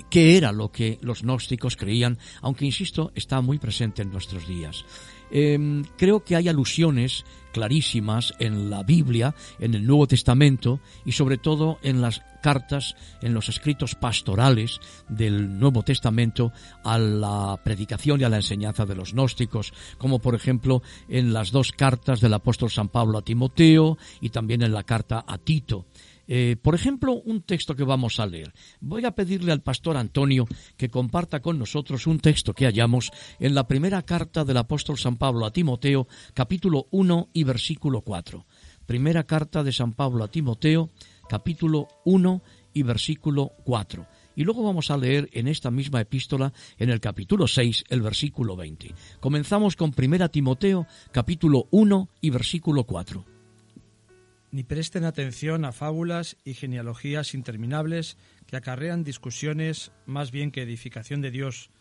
[0.04, 4.86] qué era lo que los gnósticos creían, aunque, insisto, está muy presente en nuestros días.
[5.32, 11.38] Em, creo que hay alusiones clarísimas en la Biblia, en el Nuevo Testamento y sobre
[11.38, 14.80] todo en las cartas, en los escritos pastorales
[15.10, 16.52] del Nuevo Testamento
[16.84, 21.52] a la predicación y a la enseñanza de los gnósticos, como por ejemplo en las
[21.52, 25.86] dos cartas del apóstol San Pablo a Timoteo y también en la carta a Tito.
[26.28, 28.54] Eh, por ejemplo, un texto que vamos a leer.
[28.80, 30.48] Voy a pedirle al pastor Antonio
[30.78, 35.18] que comparta con nosotros un texto que hallamos en la primera carta del apóstol San
[35.18, 38.46] Pablo a Timoteo, capítulo 1 y versículo 4.
[38.86, 40.92] Primera carta de San Pablo a Timoteo,
[41.28, 42.42] capítulo 1
[42.74, 44.06] y versículo 4.
[44.36, 48.56] Y luego vamos a leer en esta misma epístola, en el capítulo 6, el versículo
[48.56, 48.94] 20.
[49.20, 53.35] Comenzamos con Primera Timoteo, capítulo 1 y versículo 4
[54.56, 58.16] ni presten atención a fábulas y genealogías interminables
[58.48, 61.72] que acarrean discusiones más bien que edificación de Dios,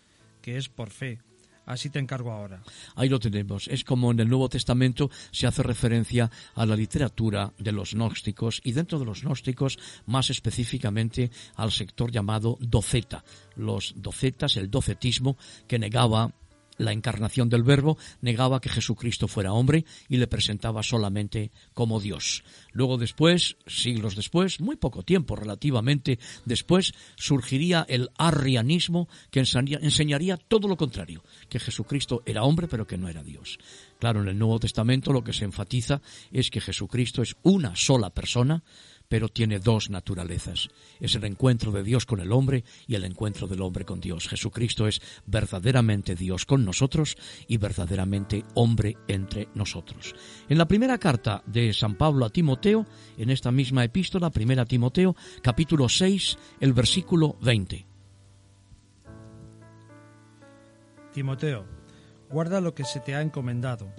[0.43, 1.20] que es por fe.
[1.66, 2.64] Así te encargo ahora.
[2.97, 3.68] Ahí lo tenemos.
[3.68, 8.61] Es como en el Nuevo Testamento se hace referencia a la literatura de los gnósticos
[8.64, 13.25] y dentro de los gnósticos más específicamente al sector llamado doceta.
[13.55, 16.35] Los docetas, el docetismo que negaba
[16.79, 22.45] la encarnación del Verbo, negaba que Jesucristo fuera hombre y le presentaba solamente como Dios.
[22.72, 30.68] Luego después, siglos después, muy poco tiempo relativamente después, surgiría el arrianismo que enseñaría todo
[30.68, 33.59] lo contrario, que Jesucristo era hombre pero que no era Dios.
[33.99, 38.11] Claro, en el Nuevo Testamento lo que se enfatiza es que Jesucristo es una sola
[38.11, 38.62] persona,
[39.15, 40.71] pero tiene dos naturalezas.
[40.99, 44.27] Es el encuentro de Dios con el hombre y el encuentro del hombre con Dios.
[44.27, 50.17] Jesucristo es verdaderamente Dios con nosotros y verdaderamente hombre entre nosotros.
[50.49, 52.87] En la primera carta de San Pablo a Timoteo,
[53.17, 57.87] en esta misma epístola, primera Timoteo, capítulo 6, el versículo 20.
[61.12, 61.67] Timoteo,
[62.31, 63.95] guarda lo que se te ha encomendado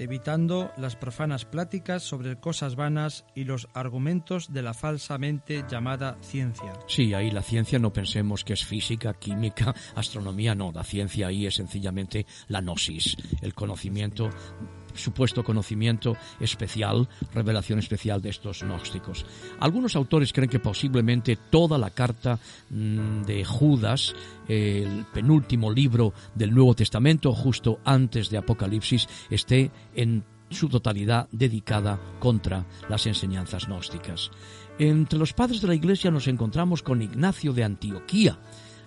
[0.00, 6.72] evitando las profanas pláticas sobre cosas vanas y los argumentos de la falsamente llamada ciencia.
[6.88, 11.46] Sí, ahí la ciencia no pensemos que es física, química, astronomía, no, la ciencia ahí
[11.46, 14.30] es sencillamente la gnosis, el conocimiento
[14.94, 19.26] supuesto conocimiento especial, revelación especial de estos gnósticos.
[19.60, 22.38] Algunos autores creen que posiblemente toda la carta
[22.70, 24.14] mm, de Judas,
[24.48, 31.98] el penúltimo libro del Nuevo Testamento, justo antes de Apocalipsis, esté en su totalidad dedicada
[32.18, 34.30] contra las enseñanzas gnósticas.
[34.78, 38.38] Entre los padres de la Iglesia nos encontramos con Ignacio de Antioquía,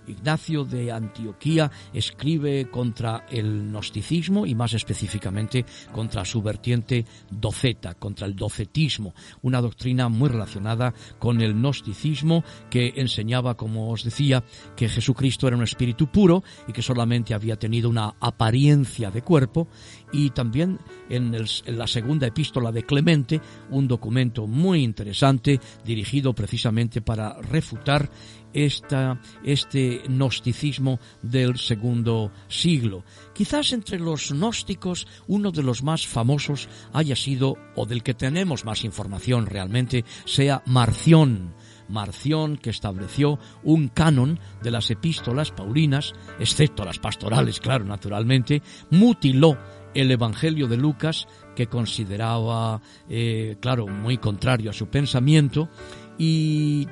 [0.08, 8.28] Ignacio de Antioquía escribe contra el gnosticismo y más específicamente contra su vertiente doceta, contra
[8.28, 14.44] el docetismo, una doctrina muy relacionada con el gnosticismo que enseñaba, como os decía,
[14.76, 19.68] que Jesucristo era un espíritu puro y que solamente había tenido una apariencia de cuerpo
[20.12, 20.80] y también
[21.10, 28.10] en, en la segunda epístola de Clemente, un documento muy interesante dirigido precisamente para refutar
[28.54, 33.04] esta, este gnosticismo del segundo siglo.
[33.34, 38.66] Quizás entre los gnósticos uno de los más famosos haya sido, o del que tenemos
[38.66, 41.54] más información realmente, sea Marción.
[41.90, 49.58] Marción que estableció un canon de las epístolas paulinas, excepto las pastorales, claro, naturalmente, mutiló
[49.94, 55.70] el Evangelio de Lucas, que consideraba, eh, claro, muy contrario a su pensamiento,
[56.18, 56.88] y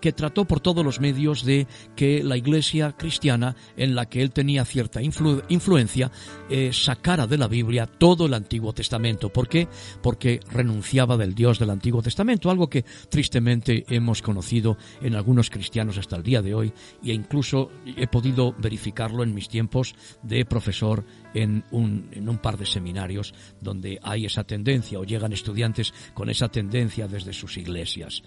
[0.00, 4.30] que trató por todos los medios de que la iglesia cristiana, en la que él
[4.30, 6.10] tenía cierta influencia,
[6.50, 9.30] eh, sacara de la Biblia todo el Antiguo Testamento.
[9.30, 9.68] ¿Por qué?
[10.02, 15.98] Porque renunciaba del Dios del Antiguo Testamento, algo que tristemente hemos conocido en algunos cristianos
[15.98, 16.72] hasta el día de hoy
[17.04, 22.56] e incluso he podido verificarlo en mis tiempos de profesor en un, en un par
[22.56, 28.22] de seminarios donde hay esa tendencia o llegan estudiantes con esa tendencia desde sus iglesias.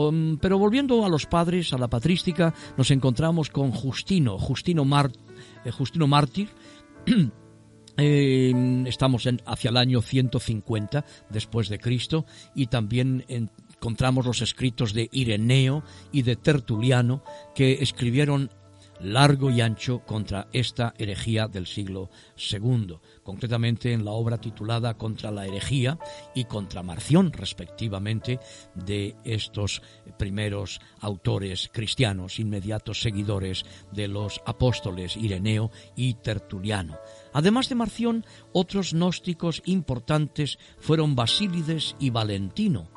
[0.00, 5.10] Um, pero volviendo a los padres, a la patrística, nos encontramos con Justino, Justino, Mar,
[5.64, 6.48] eh, Justino Mártir,
[7.96, 12.24] estamos en, hacia el año 150 después de Cristo
[12.54, 15.82] y también encontramos los escritos de Ireneo
[16.12, 17.22] y de Tertuliano
[17.54, 18.50] que escribieron
[19.02, 25.30] largo y ancho contra esta herejía del siglo II, concretamente en la obra titulada Contra
[25.30, 25.98] la herejía
[26.34, 28.38] y contra Marción, respectivamente,
[28.74, 29.82] de estos
[30.18, 36.98] primeros autores cristianos, inmediatos seguidores de los apóstoles Ireneo y Tertuliano.
[37.32, 42.90] Además de Marción, otros gnósticos importantes fueron Basílides y Valentino,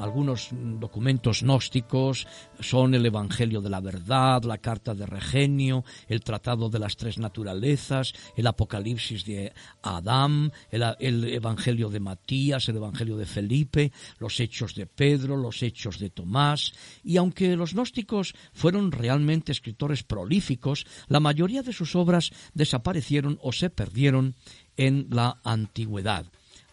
[0.00, 2.26] algunos documentos gnósticos
[2.58, 7.18] son el Evangelio de la Verdad, la Carta de Regenio, el Tratado de las Tres
[7.18, 14.74] Naturalezas, el Apocalipsis de Adán, el, Evangelio de Matías, el Evangelio de Felipe, los Hechos
[14.74, 16.72] de Pedro, los Hechos de Tomás.
[17.04, 23.52] Y aunque los gnósticos fueron realmente escritores prolíficos, la mayoría de sus obras desaparecieron o
[23.52, 24.34] se perdieron
[24.76, 26.26] en la antigüedad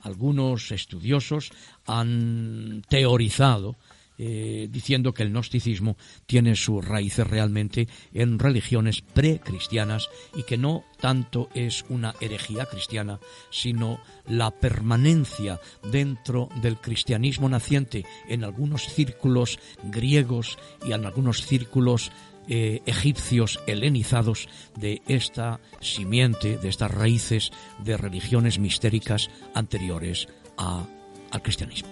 [0.08, 1.52] algunos estudiosos
[1.86, 3.76] han teorizado
[4.20, 5.96] eh, diciendo que el gnosticismo
[6.26, 13.20] tiene sus raíces realmente en religiones precristianas y que no tanto es una herejía cristiana,
[13.52, 15.60] sino la permanencia
[15.92, 22.12] dentro del cristianismo naciente en algunos círculos griegos y en algunos círculos
[22.48, 27.52] eh, egipcios helenizados de esta simiente, de estas raíces
[27.84, 30.28] de religiones mistéricas anteriores
[30.58, 31.90] al cristianismo.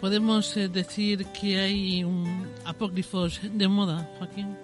[0.00, 4.56] ¿Podemos eh, decir que hay un apócrifos de moda, Joaquín?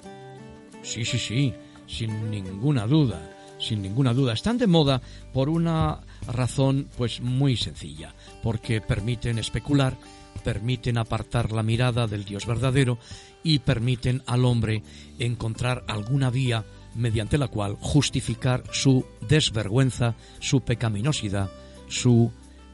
[0.82, 1.52] Sí, sí, sí,
[1.86, 3.20] sin ninguna duda,
[3.58, 4.32] sin ninguna duda.
[4.32, 5.02] Están de moda
[5.34, 9.98] por una razón pues muy sencilla, porque permiten especular,
[10.38, 12.98] permiten apartar la mirada del Dios verdadero
[13.42, 14.82] y permiten al hombre
[15.18, 16.64] encontrar alguna vía
[16.94, 21.50] mediante la cual justificar su desvergüenza, su pecaminosidad,
[21.88, 22.32] su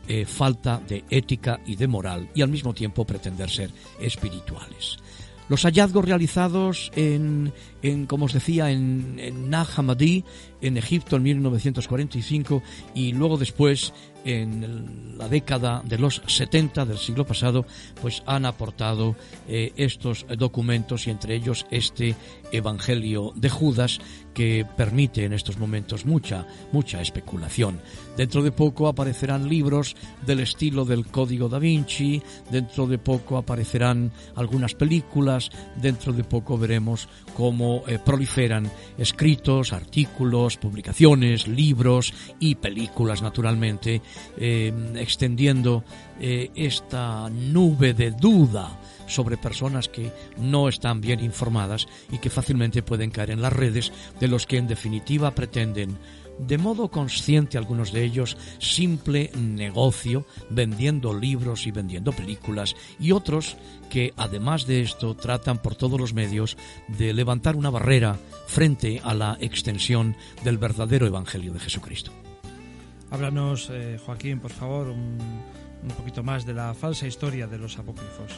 [0.08, 4.98] eh, falta de ética y de moral y al mismo tiempo pretender ser espirituales.
[5.48, 7.52] Los hallazgos realizados en,
[8.06, 9.50] como os decía, en, en
[10.62, 12.62] en Egipto en 1945
[12.94, 13.92] y luego después
[14.24, 17.66] en la década de los 70 del siglo pasado,
[18.00, 19.16] pues han aportado
[19.48, 22.14] eh, estos documentos y entre ellos este
[22.52, 23.98] Evangelio de Judas
[24.34, 27.80] que permite en estos momentos mucha, mucha especulación.
[28.16, 34.12] Dentro de poco aparecerán libros del estilo del Código da Vinci, dentro de poco aparecerán
[34.36, 43.22] algunas películas, dentro de poco veremos cómo eh, proliferan escritos, artículos, publicaciones, libros y películas
[43.22, 44.03] naturalmente,
[44.36, 45.84] eh, extendiendo
[46.20, 52.82] eh, esta nube de duda sobre personas que no están bien informadas y que fácilmente
[52.82, 55.98] pueden caer en las redes de los que en definitiva pretenden
[56.38, 63.57] de modo consciente algunos de ellos, simple negocio, vendiendo libros y vendiendo películas, y otros
[63.90, 66.57] que, además de esto, tratan por todos los medios
[66.88, 68.18] de levantar una barrera
[68.53, 72.12] frente a la extensión del verdadero Evangelio de Jesucristo.
[73.11, 75.18] Háblanos, eh, Joaquín, por favor, un,
[75.82, 78.32] un poquito más de la falsa historia de los apócrifos.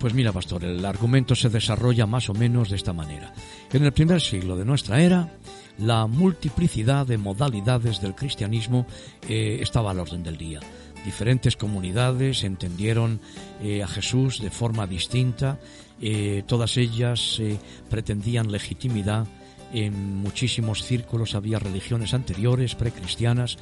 [0.00, 3.32] Pues mira, pastor, el argumento se desarrolla más o menos de esta manera.
[3.72, 5.38] En el primer siglo de nuestra era,
[5.78, 8.86] la multiplicidad de modalidades del cristianismo
[9.28, 10.60] eh, estaba al orden del día.
[11.06, 13.20] Diferentes comunidades entendieron
[13.62, 15.60] eh, a Jesús de forma distinta,
[16.02, 17.40] eh, todas ellas
[17.88, 19.24] pretendían legitimidad.
[19.72, 23.56] En muchísimos círculos había religiones anteriores, precristianas,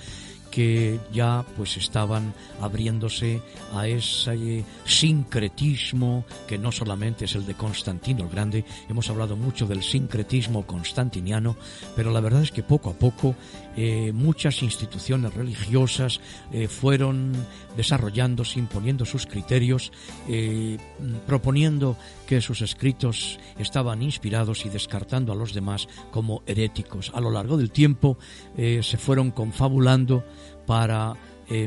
[0.55, 3.43] que ya pues estaban abriéndose
[3.75, 9.67] a ese sincretismo que no solamente es el de Constantino el Grande, hemos hablado mucho
[9.67, 11.57] del sincretismo constantiniano,
[11.97, 13.35] pero la verdad es que poco a poco
[13.77, 16.21] eh, muchas instituciones religiosas
[16.53, 17.33] eh, fueron
[17.77, 19.93] desarrollándose, imponiendo sus criterios,
[20.29, 20.79] eh,
[21.27, 21.97] proponiendo
[22.27, 27.11] que sus escritos estaban inspirados y descartando a los demás como heréticos.
[27.15, 28.19] A lo largo del tiempo
[28.57, 30.25] se fueron confabulando
[30.67, 31.17] para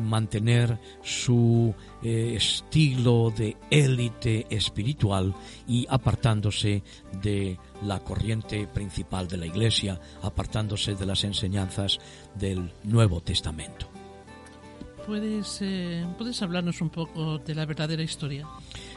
[0.01, 1.73] mantener su
[2.03, 5.33] estilo de élite espiritual
[5.67, 6.83] y apartándose
[7.21, 11.99] de la corriente principal de la Iglesia, apartándose de las enseñanzas
[12.35, 13.87] del Nuevo Testamento.
[15.07, 18.45] ¿Puedes, eh, ¿Puedes hablarnos un poco de la verdadera historia?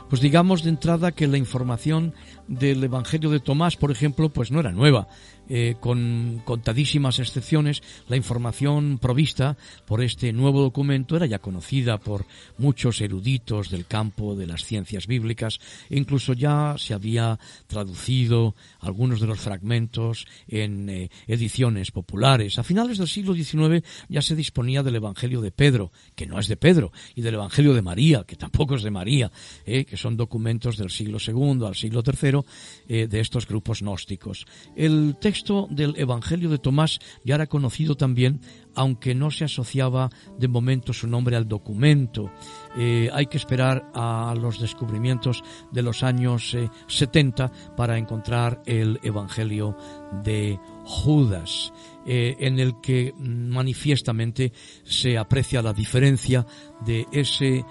[0.09, 2.15] Pues digamos de entrada que la información
[2.49, 5.07] del Evangelio de Tomás, por ejemplo, pues no era nueva.
[5.53, 12.25] Eh, con contadísimas excepciones, la información provista por este nuevo documento era ya conocida por
[12.57, 17.37] muchos eruditos del campo de las ciencias bíblicas e incluso ya se había
[17.67, 22.61] traducido algunos de los fragmentos en eh, ediciones populares.
[22.61, 26.47] A finales del siglo XIX ya se disponía del Evangelio de Pedro, que no es
[26.47, 29.33] de Pedro, y del Evangelio de María, que tampoco es de María,
[29.67, 34.47] eh, que son documentos del siglo II al siglo III de estos grupos gnósticos.
[34.77, 38.43] El texto texto del Evangelio de Tomás ya era conocido también,
[38.75, 42.31] aunque no se asociaba de momento su nombre al documento.
[42.77, 46.55] Eh, hay que esperar a los descubrimientos de los años
[46.89, 49.77] 70 eh, para encontrar el Evangelio
[50.23, 51.73] de Judas,
[52.05, 54.53] eh, en el que manifiestamente
[54.85, 56.45] se aprecia la diferencia
[56.85, 57.65] de ese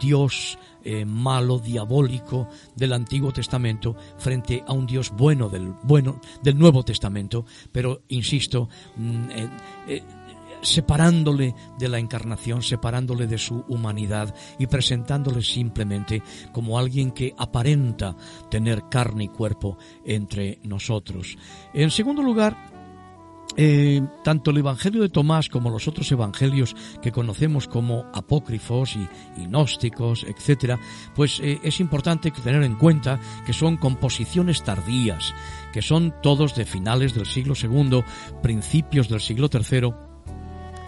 [0.00, 6.58] Dios eh, malo, diabólico del Antiguo Testamento frente a un Dios bueno del, bueno, del
[6.58, 9.48] Nuevo Testamento, pero insisto, mm, eh,
[9.88, 10.02] eh,
[10.62, 16.22] separándole de la encarnación, separándole de su humanidad y presentándole simplemente
[16.52, 18.16] como alguien que aparenta
[18.50, 21.36] tener carne y cuerpo entre nosotros.
[21.74, 22.71] En segundo lugar,
[23.56, 29.08] eh, tanto el Evangelio de Tomás como los otros evangelios que conocemos como apócrifos y,
[29.42, 30.78] gnósticos, etcétera,
[31.14, 35.34] pues eh, es importante tener en cuenta que son composiciones tardías,
[35.72, 38.04] que son todos de finales del siglo II,
[38.42, 40.11] principios del siglo III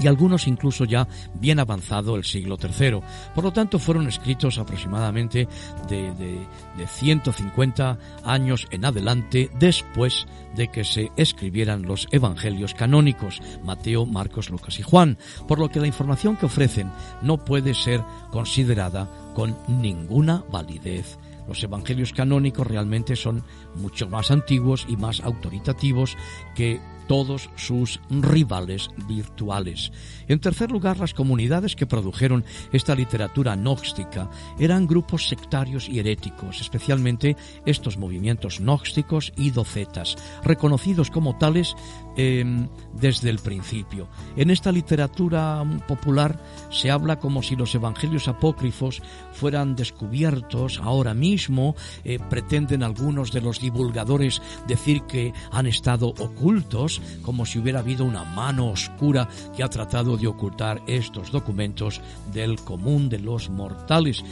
[0.01, 3.01] y algunos incluso ya bien avanzado el siglo III.
[3.35, 5.49] Por lo tanto, fueron escritos aproximadamente
[5.89, 14.07] de, de, 150 años en adelante después de que se escribieran los evangelios canónicos, Mateo,
[14.07, 15.19] Marcos, Lucas y Juan,
[15.49, 16.91] por lo que la información que ofrecen
[17.23, 24.87] no puede ser considerada con ninguna validez los evangelios canónicos realmente son mucho más antiguos
[24.89, 26.17] y más autoritativos
[26.55, 29.93] que todos sus rivales virtuales.
[30.29, 36.61] En tercer lugar, las comunidades que produjeron esta literatura gnóstica eran grupos sectarios y heréticos,
[36.61, 37.37] especialmente
[37.67, 41.75] estos movimientos gnósticos y docetas, reconocidos como tales
[42.17, 44.09] em, desde el principio.
[44.37, 46.41] En esta literatura popular
[46.71, 49.03] se habla como si los evangelios apócrifos
[49.33, 51.75] fueran descubiertos ahora mismo,
[52.05, 58.05] eh, pretenden algunos de los divulgadores decir que han estado ocultos, como si hubiera habido
[58.05, 62.01] una mano oscura que ha tratado de ocultar estos documentos
[62.33, 64.25] del común de los mortales.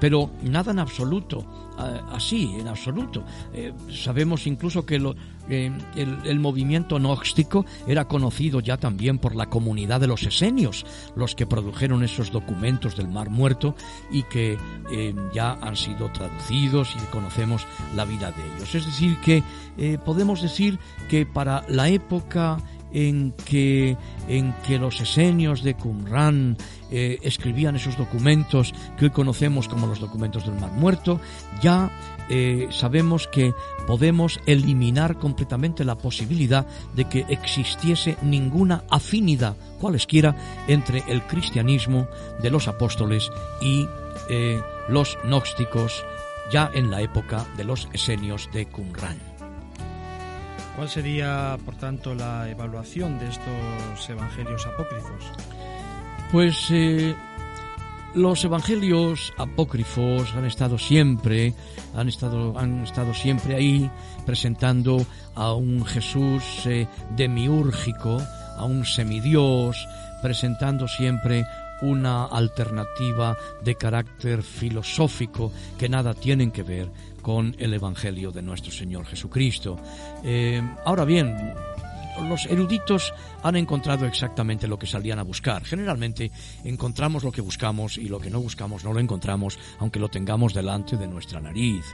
[0.00, 1.44] Pero nada en absoluto,
[2.10, 3.24] así, en absoluto.
[3.52, 4.96] Eh, sabemos incluso que
[5.48, 10.84] eh, el, movimiento gnóstico era conocido ya también por la comunidad de los esenios,
[11.14, 13.74] los que produjeron esos documentos del Mar Muerto
[14.10, 14.58] y que
[14.90, 18.74] eh, ya han sido traducidos y conocemos la vida de ellos.
[18.74, 19.42] Es decir, que
[20.04, 20.78] podemos decir
[21.10, 22.56] que para la época
[22.96, 23.94] en que,
[24.26, 26.56] en que los esenios de Qumran
[26.90, 31.20] eh, escribían esos documentos que hoy conocemos como los documentos del Mar Muerto,
[31.60, 31.90] ya
[32.30, 33.52] eh, sabemos que
[33.86, 40.34] podemos eliminar completamente la posibilidad de que existiese ninguna afinidad, cualesquiera,
[40.66, 42.08] entre el cristianismo
[42.42, 43.30] de los apóstoles
[43.60, 43.86] y
[44.30, 46.02] eh, los gnósticos
[46.50, 49.35] ya en la época de los esenios de Qumran.
[50.76, 55.24] ¿Cuál sería, por tanto, la evaluación de estos evangelios apócrifos?
[56.30, 57.14] Pues eh,
[58.14, 61.54] los evangelios apócrifos han estado siempre,
[61.94, 63.90] han estado, han estado siempre ahí
[64.26, 68.18] presentando a un Jesús eh, demiúrgico,
[68.58, 69.88] a un semidios,
[70.20, 71.46] presentando siempre
[71.80, 76.90] una alternativa de carácter filosófico que nada tienen que ver
[77.26, 79.80] con el Evangelio de nuestro Señor Jesucristo.
[80.22, 81.54] Eh, ahora bien,
[82.28, 83.12] los eruditos
[83.46, 85.64] han encontrado exactamente lo que salían a buscar.
[85.64, 86.30] Generalmente
[86.64, 90.52] encontramos lo que buscamos y lo que no buscamos no lo encontramos, aunque lo tengamos
[90.52, 91.84] delante de nuestra nariz.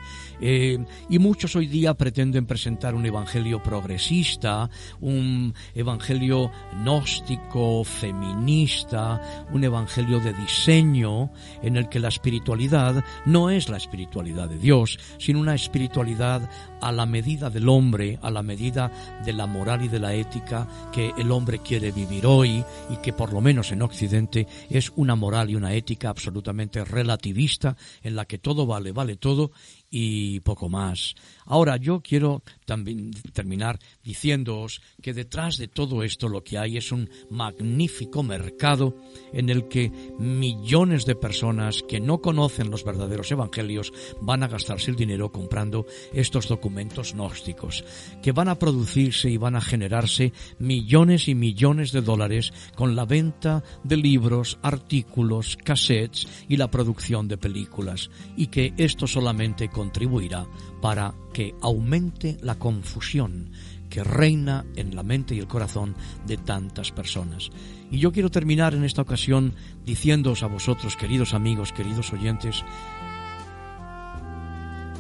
[0.41, 0.79] Eh,
[1.11, 10.21] y muchos hoy día pretenden presentar un evangelio progresista, un evangelio gnóstico, feminista, un evangelio
[10.21, 11.31] de diseño,
[11.63, 16.49] en el que la espiritualidad no es la espiritualidad de Dios, sino una espiritualidad
[16.81, 18.91] a la medida del hombre, a la medida
[19.25, 23.13] de la moral y de la ética que el hombre quiere vivir hoy y que
[23.13, 28.25] por lo menos en Occidente es una moral y una ética absolutamente relativista en la
[28.25, 29.53] que todo vale, vale todo
[29.95, 31.15] y poco más.
[31.45, 36.93] Ahora yo quiero también terminar diciéndoos que detrás de todo esto lo que hay es
[36.93, 38.97] un magnífico mercado
[39.35, 44.91] en el que millones de personas que no conocen los verdaderos evangelios van a gastarse
[44.91, 45.85] el dinero comprando
[46.15, 47.85] estos documentos gnósticos,
[48.23, 53.05] que van a producirse y van a generarse millones y millones de dólares con la
[53.05, 60.47] venta de libros, artículos, cassettes y la producción de películas, y que esto solamente contribuirá
[60.81, 63.51] para que aumente la confusión
[63.91, 67.51] que reina en la mente y el corazón de tantas personas.
[67.91, 69.55] Y yo quiero terminar en esta ocasión
[69.85, 72.65] diciéndoos a vosotros, queridos amigos, queridos oyentes,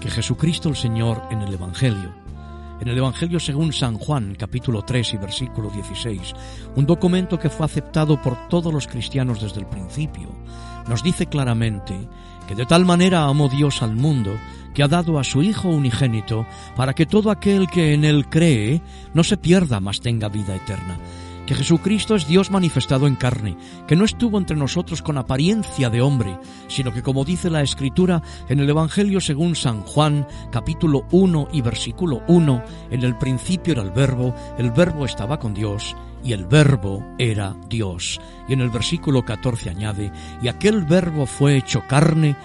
[0.00, 2.12] que Jesucristo el Señor en el Evangelio,
[2.80, 6.34] en el Evangelio según San Juan, capítulo 3 y versículo 16,
[6.74, 10.28] un documento que fue aceptado por todos los cristianos desde el principio,
[10.88, 11.94] nos dice claramente
[12.48, 14.36] que de tal manera amó Dios al mundo
[14.74, 16.46] que ha dado a su Hijo unigénito
[16.76, 18.80] para que todo aquel que en él cree
[19.14, 20.98] no se pierda, mas tenga vida eterna.
[21.46, 23.56] Que Jesucristo es Dios manifestado en carne,
[23.88, 28.22] que no estuvo entre nosotros con apariencia de hombre, sino que como dice la Escritura
[28.48, 33.82] en el Evangelio según San Juan, capítulo 1 y versículo 1, en el principio era
[33.82, 38.20] el verbo, el verbo estaba con Dios, y el verbo era Dios.
[38.48, 42.36] Y en el versículo 14 añade, y aquel verbo fue hecho carne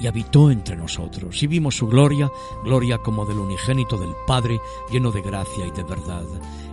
[0.00, 2.30] y habitó entre nosotros, y vimos su gloria,
[2.64, 6.24] gloria como del unigénito del Padre, lleno de gracia y de verdad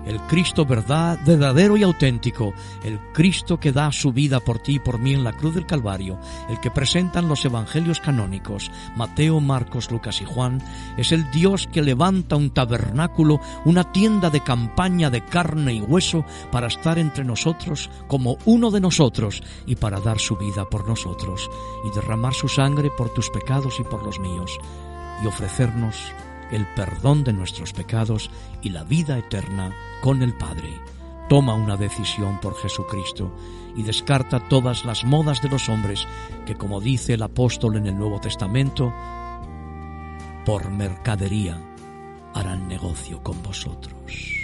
[0.06, 4.80] el Cristo verdad, verdadero y auténtico, el Cristo que da su vida por ti y
[4.80, 9.91] por mí en la cruz del Calvario, el que presentan los evangelios canónicos, Mateo, Marcos,
[9.91, 10.62] Lucas y Juan,
[10.97, 16.26] es el Dios que levanta un tabernáculo, una tienda de campaña de carne y hueso
[16.52, 21.49] para estar entre nosotros como uno de nosotros y para dar su vida por nosotros
[21.86, 24.60] y derramar su sangre por tus pecados y por los míos
[25.24, 26.14] y ofrecernos
[26.52, 28.30] el perdón de nuestros pecados
[28.62, 30.70] y la vida eterna con el Padre.
[31.30, 33.34] Toma una decisión por Jesucristo
[33.76, 36.08] y descarta todas las modas de los hombres
[36.45, 38.93] que, como dice el apóstol en el Nuevo Testamento,
[40.45, 41.62] por mercadería
[42.34, 44.41] harán negocio con vosotros.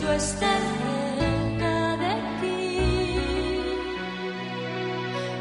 [0.00, 2.78] yo cerca de ti.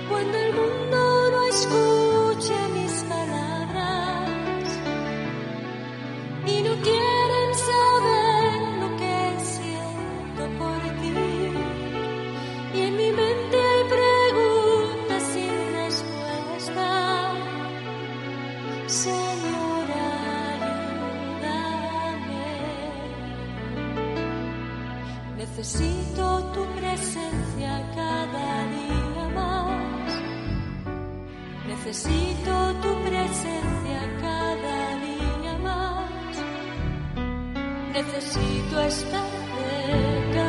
[0.10, 4.66] Cuando el mundo no escuche mis palabras
[6.46, 7.19] y no quiera
[25.60, 30.14] Necesito tu presencia cada día más.
[31.68, 36.36] Necesito tu presencia cada día más.
[37.92, 40.49] Necesito estar cerca.